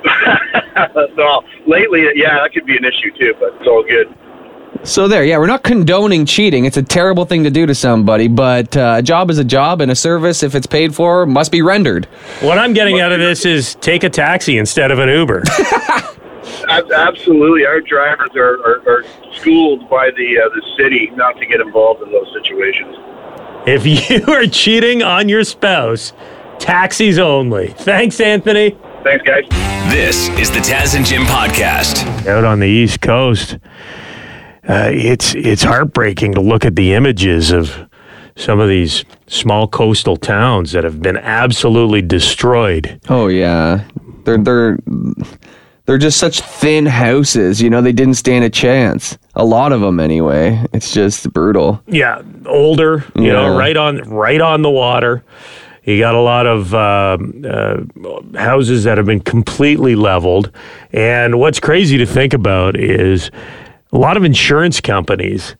so 1.15 1.43
lately, 1.67 2.07
yeah, 2.15 2.39
that 2.41 2.51
could 2.53 2.65
be 2.65 2.77
an 2.77 2.85
issue 2.85 3.11
too, 3.17 3.35
but 3.39 3.53
it's 3.55 3.67
all 3.67 3.83
good. 3.83 4.13
So 4.83 5.07
there, 5.07 5.25
yeah, 5.25 5.37
we're 5.37 5.47
not 5.47 5.63
condoning 5.63 6.25
cheating. 6.25 6.65
It's 6.65 6.77
a 6.77 6.83
terrible 6.83 7.25
thing 7.25 7.43
to 7.43 7.49
do 7.49 7.65
to 7.65 7.75
somebody, 7.75 8.27
but 8.27 8.77
uh, 8.77 8.95
a 8.99 9.01
job 9.01 9.29
is 9.29 9.37
a 9.37 9.43
job, 9.43 9.81
and 9.81 9.91
a 9.91 9.95
service, 9.95 10.41
if 10.41 10.55
it's 10.55 10.67
paid 10.67 10.95
for, 10.95 11.25
must 11.25 11.51
be 11.51 11.61
rendered. 11.61 12.05
what 12.41 12.57
I'm 12.57 12.73
getting 12.73 13.01
out 13.01 13.11
of 13.11 13.19
this 13.19 13.45
is 13.45 13.75
take 13.75 14.03
a 14.03 14.09
taxi 14.09 14.57
instead 14.57 14.91
of 14.91 14.99
an 14.99 15.09
Uber. 15.09 15.43
Ab- 16.69 16.91
Absolutely, 16.91 17.65
our 17.65 17.81
drivers 17.81 18.29
are, 18.35 18.55
are, 18.63 18.81
are 18.87 19.03
schooled 19.33 19.89
by 19.89 20.09
the 20.15 20.39
uh, 20.39 20.49
the 20.49 20.61
city 20.77 21.09
not 21.15 21.37
to 21.37 21.45
get 21.45 21.59
involved 21.61 22.01
in 22.03 22.11
those 22.11 22.31
situations. 22.41 22.95
if 23.65 23.85
you 24.09 24.33
are 24.33 24.45
cheating 24.45 25.01
on 25.03 25.27
your 25.29 25.43
spouse, 25.43 26.13
taxis 26.59 27.17
only. 27.19 27.67
Thanks, 27.69 28.19
Anthony. 28.19 28.77
Thanks, 29.03 29.23
guys. 29.25 29.45
This 29.91 30.27
is 30.37 30.51
the 30.51 30.59
Taz 30.59 30.95
and 30.95 31.05
Jim 31.05 31.23
podcast. 31.23 32.27
out 32.27 32.43
on 32.43 32.59
the 32.59 32.67
East 32.67 33.01
Coast, 33.01 33.57
uh, 34.67 34.89
it's 34.91 35.33
it's 35.35 35.63
heartbreaking 35.63 36.33
to 36.35 36.41
look 36.41 36.65
at 36.65 36.75
the 36.75 36.93
images 36.93 37.51
of 37.51 37.87
some 38.35 38.59
of 38.59 38.69
these 38.69 39.03
small 39.27 39.67
coastal 39.67 40.15
towns 40.17 40.71
that 40.73 40.83
have 40.83 41.01
been 41.01 41.17
absolutely 41.17 42.01
destroyed. 42.01 42.99
Oh 43.09 43.27
yeah, 43.27 43.83
they're 44.25 44.37
they're 44.37 44.77
they're 45.89 45.97
just 45.97 46.19
such 46.19 46.41
thin 46.41 46.85
houses. 46.85 47.59
You 47.59 47.71
know, 47.71 47.81
they 47.81 47.91
didn't 47.91 48.13
stand 48.13 48.45
a 48.45 48.49
chance. 48.51 49.17
A 49.33 49.43
lot 49.43 49.71
of 49.71 49.81
them, 49.81 49.99
anyway. 49.99 50.63
It's 50.71 50.93
just 50.93 51.33
brutal. 51.33 51.81
Yeah, 51.87 52.21
older, 52.45 53.03
you 53.15 53.23
Yeah. 53.23 53.33
know, 53.33 53.57
right 53.57 53.75
on 53.75 53.97
right 54.07 54.39
on 54.39 54.61
the 54.61 54.69
water. 54.69 55.23
You 55.85 55.97
got 55.97 56.13
a 56.13 56.21
lot 56.21 56.45
of 56.45 56.75
um 56.75 57.43
uh, 57.43 57.77
houses 58.37 58.83
that 58.83 58.99
have 58.99 59.07
been 59.07 59.21
completely 59.21 59.95
leveled, 59.95 60.51
and 60.93 61.39
what's 61.39 61.59
crazy 61.59 61.97
to 61.97 62.05
think 62.05 62.35
about 62.35 62.77
is 62.77 63.31
a 63.91 63.97
lot 63.97 64.15
of 64.15 64.23
insurance 64.23 64.79
companies 64.81 65.55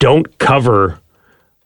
don't 0.00 0.38
cover 0.38 0.98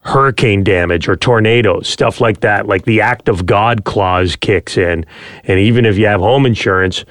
hurricane 0.00 0.62
damage 0.64 1.08
or 1.08 1.16
tornadoes, 1.16 1.88
stuff 1.88 2.20
like 2.20 2.40
that. 2.40 2.66
Like 2.66 2.84
the 2.84 3.00
act 3.00 3.26
of 3.30 3.46
God 3.46 3.84
clause 3.84 4.36
kicks 4.36 4.76
in. 4.76 5.06
And 5.44 5.58
even 5.58 5.86
if 5.86 5.96
you 5.96 6.06
have 6.06 6.20
home 6.20 6.44
insurance, 6.44 7.06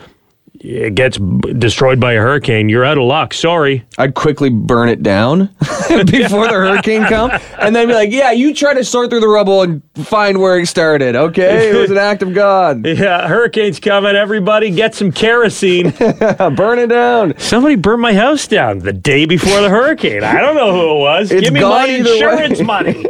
it 0.62 0.96
gets 0.96 1.18
b- 1.18 1.54
destroyed 1.54 2.00
by 2.00 2.13
a 2.13 2.20
hurricane, 2.20 2.70
you're 2.70 2.86
out 2.86 2.98
of 2.98 3.04
luck. 3.04 3.34
Sorry. 3.34 3.86
I'd 3.98 4.13
quickly 4.13 4.50
burn 4.50 4.89
it 4.89 5.04
down 5.04 5.50
before 5.89 6.48
the 6.48 6.54
hurricane 6.54 7.04
come, 7.06 7.32
and 7.60 7.76
then 7.76 7.88
be 7.88 7.94
like, 7.94 8.12
"Yeah, 8.12 8.32
you 8.32 8.54
try 8.54 8.74
to 8.74 8.84
sort 8.84 9.10
through 9.10 9.20
the 9.22 9.28
rubble 9.28 9.62
and 9.62 9.82
find 9.96 10.39
where 10.39 10.60
it 10.60 10.68
started. 10.68 11.15
Okay, 11.15 11.70
it 11.70 11.76
was 11.76 11.91
an 11.91 11.98
act 11.98 12.22
of 12.22 12.34
God. 12.34 12.86
Yeah, 12.96 13.28
hurricane's 13.28 13.80
coming. 13.80 14.15
Everybody 14.15 14.72
get 14.72 14.96
some 14.96 15.12
kerosene. 15.12 15.91
burn 16.56 16.80
it 16.80 16.88
down." 16.88 17.38
Somebody 17.38 17.76
burned 17.76 18.02
my 18.02 18.13
house 18.13 18.48
down 18.48 18.80
the 18.80 18.94
day 18.94 19.26
before 19.26 19.62
the 19.62 19.70
hurricane. 19.70 20.24
I 20.24 20.39
don't 20.41 20.56
know 20.56 20.72
who 20.72 20.96
it 20.96 21.00
was. 21.00 21.32
It's 21.32 21.41
Give 21.44 21.54
me 21.54 21.62
my 21.62 21.86
insurance 21.88 22.62
money. 22.62 23.06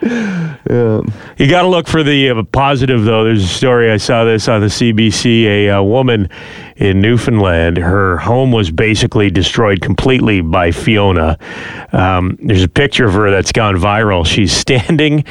You 1.38 1.48
got 1.48 1.62
to 1.62 1.68
look 1.68 1.86
for 1.86 2.02
the 2.02 2.30
uh, 2.30 2.42
positive, 2.42 3.04
though. 3.04 3.24
There's 3.24 3.44
a 3.44 3.48
story 3.48 3.90
I 3.90 3.96
saw 3.96 4.24
this 4.24 4.48
on 4.48 4.60
the 4.60 4.66
CBC. 4.66 5.44
A 5.44 5.70
uh, 5.70 5.82
woman 5.82 6.28
in 6.76 7.00
Newfoundland, 7.00 7.76
her 7.76 8.18
home 8.18 8.50
was 8.52 8.70
basically 8.70 9.30
destroyed 9.30 9.80
completely 9.80 10.40
by 10.40 10.72
Fiona. 10.72 11.38
Um, 11.92 12.36
there's 12.42 12.64
a 12.64 12.68
picture 12.68 13.06
of 13.06 13.14
her 13.14 13.30
that's 13.30 13.52
gone 13.52 13.76
viral. 13.76 14.26
She's 14.26 14.52
standing 14.52 15.24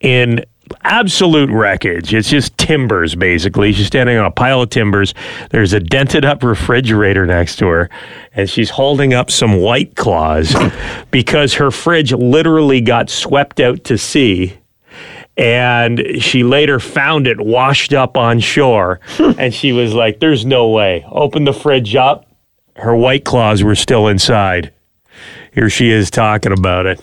in 0.00 0.44
absolute 0.82 1.50
wreckage. 1.50 2.12
It's 2.14 2.28
just 2.28 2.56
timbers, 2.58 3.14
basically. 3.14 3.72
She's 3.72 3.86
standing 3.86 4.16
on 4.16 4.24
a 4.24 4.30
pile 4.30 4.62
of 4.62 4.70
timbers. 4.70 5.14
There's 5.50 5.72
a 5.72 5.80
dented 5.80 6.24
up 6.24 6.42
refrigerator 6.42 7.26
next 7.26 7.56
to 7.56 7.66
her, 7.66 7.90
and 8.34 8.48
she's 8.48 8.70
holding 8.70 9.14
up 9.14 9.30
some 9.30 9.60
white 9.60 9.96
claws 9.96 10.54
because 11.10 11.54
her 11.54 11.70
fridge 11.70 12.12
literally 12.12 12.80
got 12.80 13.10
swept 13.10 13.60
out 13.60 13.84
to 13.84 13.98
sea. 13.98 14.58
And 15.36 16.02
she 16.20 16.44
later 16.44 16.78
found 16.78 17.26
it 17.26 17.40
washed 17.40 17.94
up 17.94 18.18
on 18.18 18.38
shore. 18.40 19.00
and 19.18 19.54
she 19.54 19.72
was 19.72 19.94
like, 19.94 20.20
There's 20.20 20.44
no 20.44 20.68
way. 20.68 21.04
Open 21.10 21.44
the 21.44 21.54
fridge 21.54 21.96
up. 21.96 22.26
Her 22.76 22.94
white 22.94 23.24
claws 23.24 23.62
were 23.62 23.74
still 23.74 24.08
inside. 24.08 24.72
Here 25.52 25.70
she 25.70 25.90
is 25.90 26.10
talking 26.10 26.52
about 26.52 26.86
it. 26.86 27.02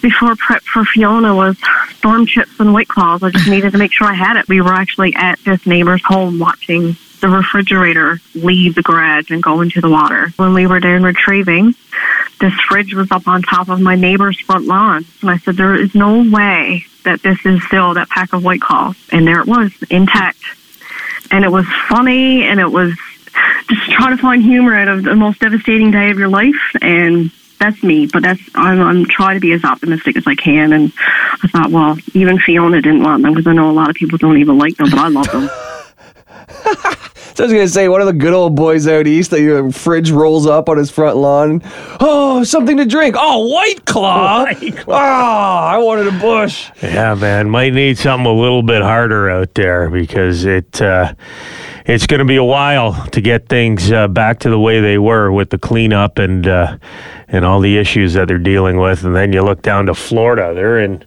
Before 0.00 0.36
prep 0.36 0.62
for 0.62 0.84
Fiona 0.84 1.34
was 1.34 1.56
storm 1.96 2.24
chips 2.24 2.60
and 2.60 2.72
white 2.72 2.86
claws. 2.86 3.22
I 3.22 3.30
just 3.30 3.48
needed 3.50 3.72
to 3.72 3.78
make 3.78 3.92
sure 3.92 4.06
I 4.06 4.14
had 4.14 4.36
it. 4.36 4.48
We 4.48 4.60
were 4.60 4.72
actually 4.72 5.14
at 5.16 5.38
this 5.44 5.66
neighbor's 5.66 6.02
home 6.04 6.38
watching 6.38 6.96
the 7.20 7.28
refrigerator 7.28 8.18
leave 8.34 8.76
the 8.76 8.82
garage 8.82 9.30
and 9.30 9.42
go 9.42 9.60
into 9.60 9.80
the 9.80 9.90
water. 9.90 10.28
When 10.36 10.54
we 10.54 10.68
were 10.68 10.78
doing 10.78 11.02
retrieving, 11.02 11.74
this 12.40 12.52
fridge 12.68 12.94
was 12.94 13.10
up 13.10 13.26
on 13.26 13.42
top 13.42 13.68
of 13.68 13.80
my 13.80 13.96
neighbor's 13.96 14.38
front 14.38 14.66
lawn. 14.66 15.04
And 15.20 15.30
I 15.30 15.38
said, 15.38 15.56
there 15.56 15.74
is 15.74 15.96
no 15.96 16.30
way 16.30 16.84
that 17.02 17.20
this 17.22 17.44
is 17.44 17.60
still 17.64 17.94
that 17.94 18.08
pack 18.08 18.32
of 18.32 18.44
White 18.44 18.60
Claws. 18.60 18.96
And 19.10 19.26
there 19.26 19.40
it 19.40 19.48
was, 19.48 19.72
intact. 19.90 20.38
And 21.32 21.44
it 21.44 21.50
was 21.50 21.66
funny 21.88 22.44
and 22.44 22.60
it 22.60 22.70
was 22.70 22.96
just 23.68 23.90
trying 23.90 24.16
to 24.16 24.22
find 24.22 24.42
humor 24.42 24.76
out 24.76 24.86
of 24.86 25.02
the 25.02 25.16
most 25.16 25.40
devastating 25.40 25.90
day 25.90 26.10
of 26.10 26.18
your 26.18 26.28
life. 26.28 26.54
And 26.80 27.32
that's 27.58 27.82
me, 27.82 28.06
but 28.06 28.22
that's 28.22 28.40
I'm, 28.54 28.80
I'm 28.80 29.04
trying 29.06 29.36
to 29.36 29.40
be 29.40 29.52
as 29.52 29.64
optimistic 29.64 30.16
as 30.16 30.26
I 30.26 30.34
can. 30.34 30.72
And 30.72 30.92
I 31.42 31.48
thought, 31.48 31.70
well, 31.70 31.96
even 32.14 32.38
Fiona 32.38 32.80
didn't 32.80 33.02
want 33.02 33.22
them 33.22 33.34
because 33.34 33.46
I 33.46 33.52
know 33.52 33.70
a 33.70 33.72
lot 33.72 33.90
of 33.90 33.96
people 33.96 34.18
don't 34.18 34.38
even 34.38 34.58
like 34.58 34.76
them, 34.76 34.90
but 34.90 34.98
I 34.98 35.08
love 35.08 35.30
them. 35.30 35.50
So 37.38 37.44
I 37.44 37.46
was 37.46 37.52
gonna 37.52 37.68
say, 37.68 37.88
one 37.88 38.00
of 38.00 38.08
the 38.08 38.14
good 38.14 38.32
old 38.32 38.56
boys 38.56 38.88
out 38.88 39.06
east 39.06 39.30
that 39.30 39.40
your 39.40 39.70
fridge 39.70 40.10
rolls 40.10 40.44
up 40.44 40.68
on 40.68 40.76
his 40.76 40.90
front 40.90 41.16
lawn. 41.16 41.62
Oh, 42.00 42.42
something 42.42 42.76
to 42.78 42.84
drink. 42.84 43.14
Oh, 43.16 43.46
White 43.46 43.84
Claw. 43.84 44.46
Oh, 44.88 44.92
I 44.92 45.78
wanted 45.78 46.08
a 46.08 46.18
Busch. 46.18 46.68
Yeah, 46.82 47.14
man, 47.14 47.48
might 47.48 47.74
need 47.74 47.96
something 47.96 48.26
a 48.26 48.32
little 48.32 48.64
bit 48.64 48.82
harder 48.82 49.30
out 49.30 49.54
there 49.54 49.88
because 49.88 50.44
it 50.46 50.82
uh, 50.82 51.14
it's 51.86 52.08
going 52.08 52.18
to 52.18 52.24
be 52.24 52.34
a 52.34 52.44
while 52.44 53.06
to 53.10 53.20
get 53.20 53.48
things 53.48 53.92
uh, 53.92 54.08
back 54.08 54.40
to 54.40 54.50
the 54.50 54.58
way 54.58 54.80
they 54.80 54.98
were 54.98 55.30
with 55.30 55.50
the 55.50 55.58
cleanup 55.58 56.18
and 56.18 56.48
uh, 56.48 56.76
and 57.28 57.44
all 57.44 57.60
the 57.60 57.76
issues 57.78 58.14
that 58.14 58.28
they're 58.28 58.38
dealing 58.38 58.78
with. 58.78 59.04
And 59.04 59.14
then 59.14 59.32
you 59.32 59.42
look 59.42 59.62
down 59.62 59.86
to 59.86 59.94
Florida; 59.94 60.52
they're 60.54 60.80
in 60.80 61.04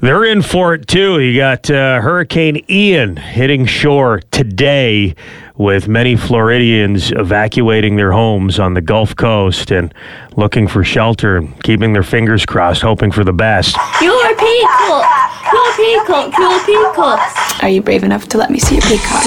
they're 0.00 0.24
in 0.24 0.42
for 0.42 0.74
it 0.74 0.86
too. 0.88 1.20
You 1.20 1.36
got 1.36 1.70
uh, 1.70 2.00
Hurricane 2.00 2.64
Ian 2.68 3.16
hitting 3.16 3.66
shore 3.66 4.20
today, 4.30 5.14
with 5.56 5.86
many 5.86 6.16
Floridians 6.16 7.12
evacuating 7.12 7.96
their 7.96 8.12
homes 8.12 8.58
on 8.58 8.74
the 8.74 8.80
Gulf 8.80 9.14
Coast 9.14 9.70
and 9.70 9.94
looking 10.36 10.66
for 10.66 10.82
shelter 10.82 11.36
and 11.36 11.62
keeping 11.62 11.92
their 11.92 12.02
fingers 12.02 12.44
crossed, 12.44 12.82
hoping 12.82 13.12
for 13.12 13.22
the 13.22 13.32
best. 13.32 13.76
Your 14.00 14.34
peacock! 14.36 15.06
Your 15.52 15.76
peacock! 15.76 16.38
Your 16.38 16.64
peacock! 16.64 17.62
Are 17.62 17.68
you 17.68 17.82
brave 17.82 18.02
enough 18.02 18.26
to 18.28 18.38
let 18.38 18.50
me 18.50 18.58
see 18.58 18.76
your 18.76 18.82
peacock? 18.82 19.22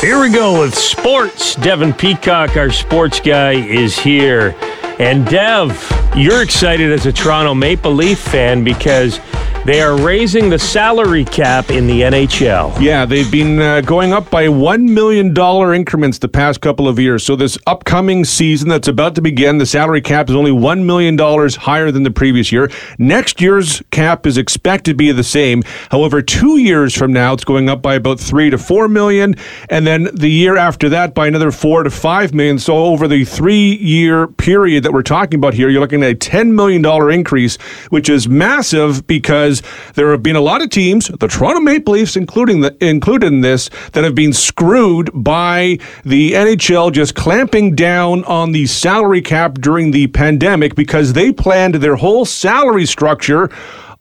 Here 0.00 0.20
we 0.20 0.30
go 0.30 0.60
with 0.60 0.74
sports. 0.74 1.54
Devin 1.54 1.94
Peacock, 1.94 2.56
our 2.56 2.70
sports 2.70 3.20
guy, 3.20 3.52
is 3.52 3.98
here. 3.98 4.54
And 5.00 5.24
Dev, 5.28 6.12
you're 6.14 6.42
excited 6.42 6.92
as 6.92 7.06
a 7.06 7.12
Toronto 7.12 7.54
Maple 7.54 7.90
Leaf 7.90 8.18
fan 8.18 8.62
because 8.62 9.18
they 9.66 9.82
are 9.82 9.94
raising 9.94 10.48
the 10.48 10.58
salary 10.58 11.24
cap 11.26 11.70
in 11.70 11.86
the 11.86 12.00
NHL. 12.00 12.80
Yeah, 12.80 13.04
they've 13.04 13.30
been 13.30 13.60
uh, 13.60 13.82
going 13.82 14.14
up 14.14 14.30
by 14.30 14.46
$1 14.46 14.88
million 14.88 15.36
increments 15.74 16.18
the 16.18 16.28
past 16.28 16.62
couple 16.62 16.88
of 16.88 16.98
years. 16.98 17.24
So, 17.24 17.36
this 17.36 17.58
upcoming 17.66 18.24
season 18.24 18.70
that's 18.70 18.88
about 18.88 19.14
to 19.16 19.20
begin, 19.20 19.58
the 19.58 19.66
salary 19.66 20.00
cap 20.00 20.30
is 20.30 20.34
only 20.34 20.50
$1 20.50 20.84
million 20.84 21.18
higher 21.18 21.90
than 21.90 22.04
the 22.04 22.10
previous 22.10 22.50
year. 22.50 22.70
Next 22.98 23.40
year's 23.42 23.82
cap 23.90 24.26
is 24.26 24.38
expected 24.38 24.92
to 24.92 24.96
be 24.96 25.12
the 25.12 25.22
same. 25.22 25.62
However, 25.90 26.22
two 26.22 26.56
years 26.56 26.96
from 26.96 27.12
now, 27.12 27.34
it's 27.34 27.44
going 27.44 27.68
up 27.68 27.82
by 27.82 27.96
about 27.96 28.18
3 28.18 28.48
to 28.48 28.56
4 28.58 28.88
million. 28.88 29.36
And 29.68 29.86
then 29.86 30.08
the 30.14 30.30
year 30.30 30.56
after 30.56 30.88
that, 30.88 31.14
by 31.14 31.26
another 31.26 31.50
4 31.50 31.82
to 31.82 31.90
5 31.90 32.32
million. 32.32 32.58
So, 32.58 32.76
over 32.78 33.06
the 33.06 33.26
three 33.26 33.76
year 33.76 34.26
period 34.26 34.84
that 34.84 34.89
we're 34.92 35.02
talking 35.02 35.38
about 35.38 35.54
here, 35.54 35.68
you're 35.68 35.80
looking 35.80 36.02
at 36.02 36.10
a 36.10 36.14
$10 36.14 36.52
million 36.52 36.84
increase, 37.12 37.56
which 37.90 38.08
is 38.08 38.28
massive 38.28 39.06
because 39.06 39.62
there 39.94 40.10
have 40.10 40.22
been 40.22 40.36
a 40.36 40.40
lot 40.40 40.62
of 40.62 40.70
teams, 40.70 41.08
the 41.08 41.28
Toronto 41.28 41.60
Maple 41.60 41.94
Leafs 41.94 42.16
including 42.16 42.60
the, 42.60 42.76
included 42.84 43.26
in 43.26 43.40
this, 43.40 43.70
that 43.92 44.04
have 44.04 44.14
been 44.14 44.32
screwed 44.32 45.10
by 45.14 45.78
the 46.04 46.32
NHL 46.32 46.92
just 46.92 47.14
clamping 47.14 47.74
down 47.74 48.24
on 48.24 48.52
the 48.52 48.66
salary 48.66 49.22
cap 49.22 49.54
during 49.54 49.90
the 49.90 50.06
pandemic 50.08 50.74
because 50.74 51.12
they 51.12 51.32
planned 51.32 51.76
their 51.76 51.96
whole 51.96 52.24
salary 52.24 52.86
structure 52.86 53.50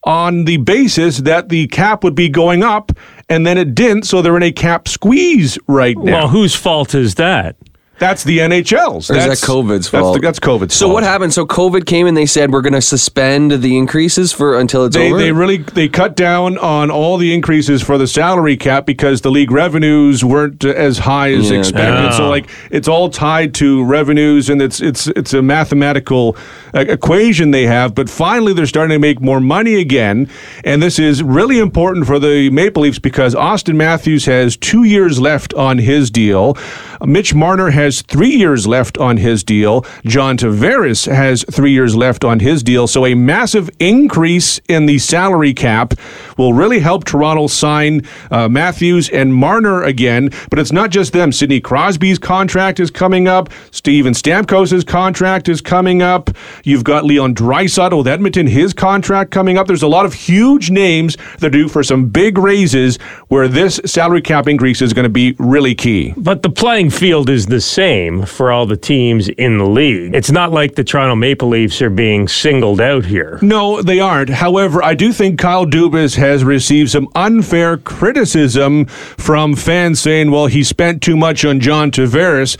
on 0.03 0.45
the 0.45 0.57
basis 0.57 1.19
that 1.19 1.49
the 1.49 1.67
cap 1.67 2.03
would 2.03 2.15
be 2.15 2.29
going 2.29 2.63
up 2.63 2.91
and 3.27 3.45
then 3.45 3.57
it 3.57 3.75
didn't 3.75 4.03
so 4.03 4.21
they're 4.21 4.37
in 4.37 4.43
a 4.43 4.51
cap 4.51 4.87
squeeze 4.87 5.57
right 5.67 5.97
now. 5.97 6.19
Well, 6.19 6.27
whose 6.29 6.55
fault 6.55 6.95
is 6.95 7.15
that? 7.15 7.55
That's 7.99 8.23
the 8.23 8.39
NHL's. 8.39 9.09
Or 9.11 9.15
is 9.17 9.25
That's 9.25 9.41
that 9.41 9.47
COVID's 9.47 9.91
that's 9.91 10.01
fault? 10.01 10.15
the- 10.15 10.21
That's, 10.21 10.39
COVID's 10.39 10.73
So 10.73 10.85
fault. 10.85 10.93
what 10.93 11.03
happened? 11.03 11.33
So 11.33 11.45
COVID 11.45 11.85
came 11.85 12.07
and 12.07 12.15
they 12.15 12.25
said 12.25 12.51
we're 12.51 12.61
going 12.61 12.73
to 12.73 12.81
suspend 12.81 13.51
the 13.51 13.77
increases 13.77 14.31
for 14.31 14.57
until 14.59 14.85
it's 14.85 14.95
they, 14.95 15.09
over. 15.09 15.17
they 15.17 15.31
really 15.31 15.57
they 15.57 15.87
cut 15.89 16.15
down 16.15 16.57
on 16.57 16.89
all 16.89 17.17
the 17.17 17.33
increases 17.33 17.81
for 17.81 17.97
the 17.97 18.07
salary 18.07 18.55
cap 18.57 18.85
because 18.85 19.21
the 19.21 19.29
league 19.31 19.51
revenues 19.51 20.23
weren't 20.23 20.63
as 20.63 20.99
high 20.99 21.31
as 21.33 21.51
Yeah. 21.51 21.59
expected. 21.59 22.13
So 22.13 22.25
Oh. 22.25 22.29
like 22.29 22.49
it's 22.71 22.87
all 22.87 23.09
tied 23.09 23.53
to 23.55 23.83
revenues 23.83 24.49
and 24.49 24.61
it's 24.61 24.79
it's 24.81 25.07
it's 25.07 25.33
a 25.33 25.41
mathematical 25.41 26.37
uh, 26.73 26.79
equation 26.87 27.51
they 27.51 27.65
have. 27.65 27.93
But 27.95 28.09
finally 28.09 28.53
they're 28.53 28.65
starting 28.65 28.95
to 28.95 28.99
make 28.99 29.19
more 29.21 29.39
money 29.41 29.75
again, 29.75 30.29
and 30.63 30.81
this 30.81 30.99
is 30.99 31.21
really 31.21 31.59
important 31.59 32.05
for 32.07 32.17
the 32.19 32.49
Maple 32.49 32.83
Leafs 32.83 32.99
because 32.99 33.35
Austin 33.35 33.75
Matthews 33.77 34.25
has 34.25 34.55
two 34.55 34.83
years 34.83 35.19
left 35.19 35.53
on 35.55 35.77
his 35.79 36.09
deal. 36.09 36.57
Mitch 37.05 37.33
Marner 37.33 37.69
has 37.71 37.88
three 38.01 38.35
years 38.35 38.67
left 38.67 38.97
on 38.97 39.17
his 39.17 39.43
deal. 39.43 39.85
John 40.05 40.37
Tavares 40.37 41.11
has 41.11 41.43
three 41.51 41.71
years 41.71 41.95
left 41.95 42.23
on 42.23 42.39
his 42.39 42.63
deal. 42.63 42.87
So 42.87 43.05
a 43.05 43.15
massive 43.15 43.69
increase 43.79 44.59
in 44.67 44.85
the 44.85 44.99
salary 44.99 45.53
cap 45.53 45.93
will 46.37 46.53
really 46.53 46.79
help 46.79 47.03
Toronto 47.03 47.47
sign 47.47 48.01
uh, 48.31 48.47
Matthews 48.47 49.09
and 49.09 49.33
Marner 49.33 49.83
again. 49.83 50.29
But 50.49 50.59
it's 50.59 50.71
not 50.71 50.89
just 50.89 51.13
them. 51.13 51.31
Sidney 51.31 51.59
Crosby's 51.59 52.19
contract 52.19 52.79
is 52.79 52.91
coming 52.91 53.27
up. 53.27 53.49
Steven 53.71 54.13
Stamkos' 54.13 54.85
contract 54.85 55.49
is 55.49 55.61
coming 55.61 56.01
up. 56.01 56.29
You've 56.63 56.83
got 56.83 57.05
Leon 57.05 57.35
Draisaitl 57.35 57.97
with 57.97 58.07
Edmonton, 58.07 58.47
his 58.47 58.73
contract 58.73 59.31
coming 59.31 59.57
up. 59.57 59.67
There's 59.67 59.83
a 59.83 59.87
lot 59.87 60.05
of 60.05 60.13
huge 60.13 60.69
names 60.69 61.17
that 61.39 61.47
are 61.47 61.49
due 61.49 61.67
for 61.67 61.83
some 61.83 62.07
big 62.09 62.37
raises 62.37 62.97
where 63.29 63.47
this 63.47 63.79
salary 63.85 64.21
cap 64.21 64.47
increase 64.47 64.81
is 64.81 64.93
going 64.93 65.03
to 65.03 65.09
be 65.09 65.35
really 65.39 65.75
key. 65.75 66.13
But 66.17 66.41
the 66.41 66.49
playing 66.49 66.89
field 66.89 67.29
is 67.29 67.45
the 67.45 67.61
same 67.61 67.78
for 68.25 68.51
all 68.51 68.65
the 68.65 68.75
teams 68.75 69.29
in 69.29 69.57
the 69.57 69.65
league. 69.65 70.13
It's 70.13 70.31
not 70.31 70.51
like 70.51 70.75
the 70.75 70.83
Toronto 70.83 71.15
Maple 71.15 71.47
Leafs 71.47 71.81
are 71.81 71.89
being 71.89 72.27
singled 72.27 72.81
out 72.81 73.05
here. 73.05 73.39
No, 73.41 73.81
they 73.81 74.01
aren't. 74.01 74.29
However, 74.29 74.83
I 74.83 74.95
do 74.95 75.13
think 75.13 75.39
Kyle 75.39 75.65
Dubas 75.65 76.17
has 76.17 76.43
received 76.43 76.89
some 76.89 77.07
unfair 77.15 77.77
criticism 77.77 78.85
from 78.85 79.55
fans 79.55 80.01
saying, 80.01 80.29
well, 80.29 80.47
he 80.47 80.61
spent 80.61 81.01
too 81.01 81.15
much 81.15 81.45
on 81.45 81.61
John 81.61 81.89
Tavares. 81.89 82.57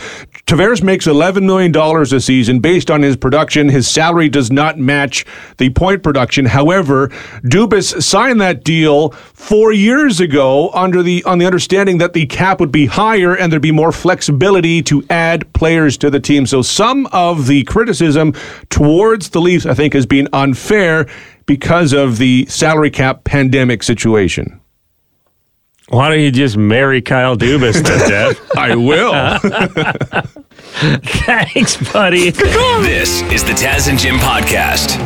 Tavares 0.50 0.82
makes 0.82 1.06
$11 1.06 1.44
million 1.44 1.72
a 1.78 2.20
season 2.20 2.60
based 2.60 2.90
on 2.90 3.04
his 3.04 3.16
production. 3.16 3.70
His 3.70 3.88
salary 3.88 4.30
does 4.30 4.52
not 4.52 4.80
match 4.80 5.24
the 5.58 5.70
point 5.70 6.02
production. 6.02 6.48
However, 6.48 7.10
Dubas 7.44 8.02
signed 8.02 8.42
that 8.42 8.64
deal 8.64 9.12
four 9.12 9.72
years 9.72 10.20
ago 10.20 10.72
under 10.72 11.04
the 11.04 11.24
on 11.26 11.38
the 11.38 11.46
understanding 11.46 12.00
that 12.00 12.14
the 12.14 12.26
cap 12.26 12.60
would 12.60 12.72
be 12.72 12.88
higher 12.88 13.38
and 13.38 13.52
there'd 13.52 13.62
be 13.62 13.72
more 13.72 13.92
flexibility 13.92 14.82
to 14.82 15.06
add 15.12 15.54
players 15.54 16.00
to 16.00 16.10
the 16.10 16.20
team. 16.20 16.48
So 16.48 16.64
some 16.64 17.06
of 17.12 17.46
the 17.46 17.64
criticism 17.66 18.34
towards 18.72 19.30
the 19.30 19.42
Leafs, 19.42 19.68
I 19.68 19.76
think, 19.76 19.94
has 19.94 20.08
been 20.08 20.28
unfair 20.34 21.08
because 21.46 21.94
of 21.94 22.18
the 22.18 22.48
salary 22.48 22.90
cap 22.90 23.24
pandemic 23.24 23.84
situation. 23.84 24.59
Why 25.90 26.10
don't 26.10 26.20
you 26.20 26.32
just 26.32 26.56
marry 26.56 27.02
Kyle 27.02 27.36
Dubas 27.36 27.82
then, 27.84 28.10
Dev? 28.10 28.50
I 28.56 28.76
will. 28.76 29.12
Thanks, 31.04 31.78
buddy. 31.92 32.30
This 32.30 33.22
is 33.32 33.44
the 33.44 33.54
Taz 33.54 33.90
and 33.90 33.98
Jim 33.98 34.16
podcast. 34.18 34.98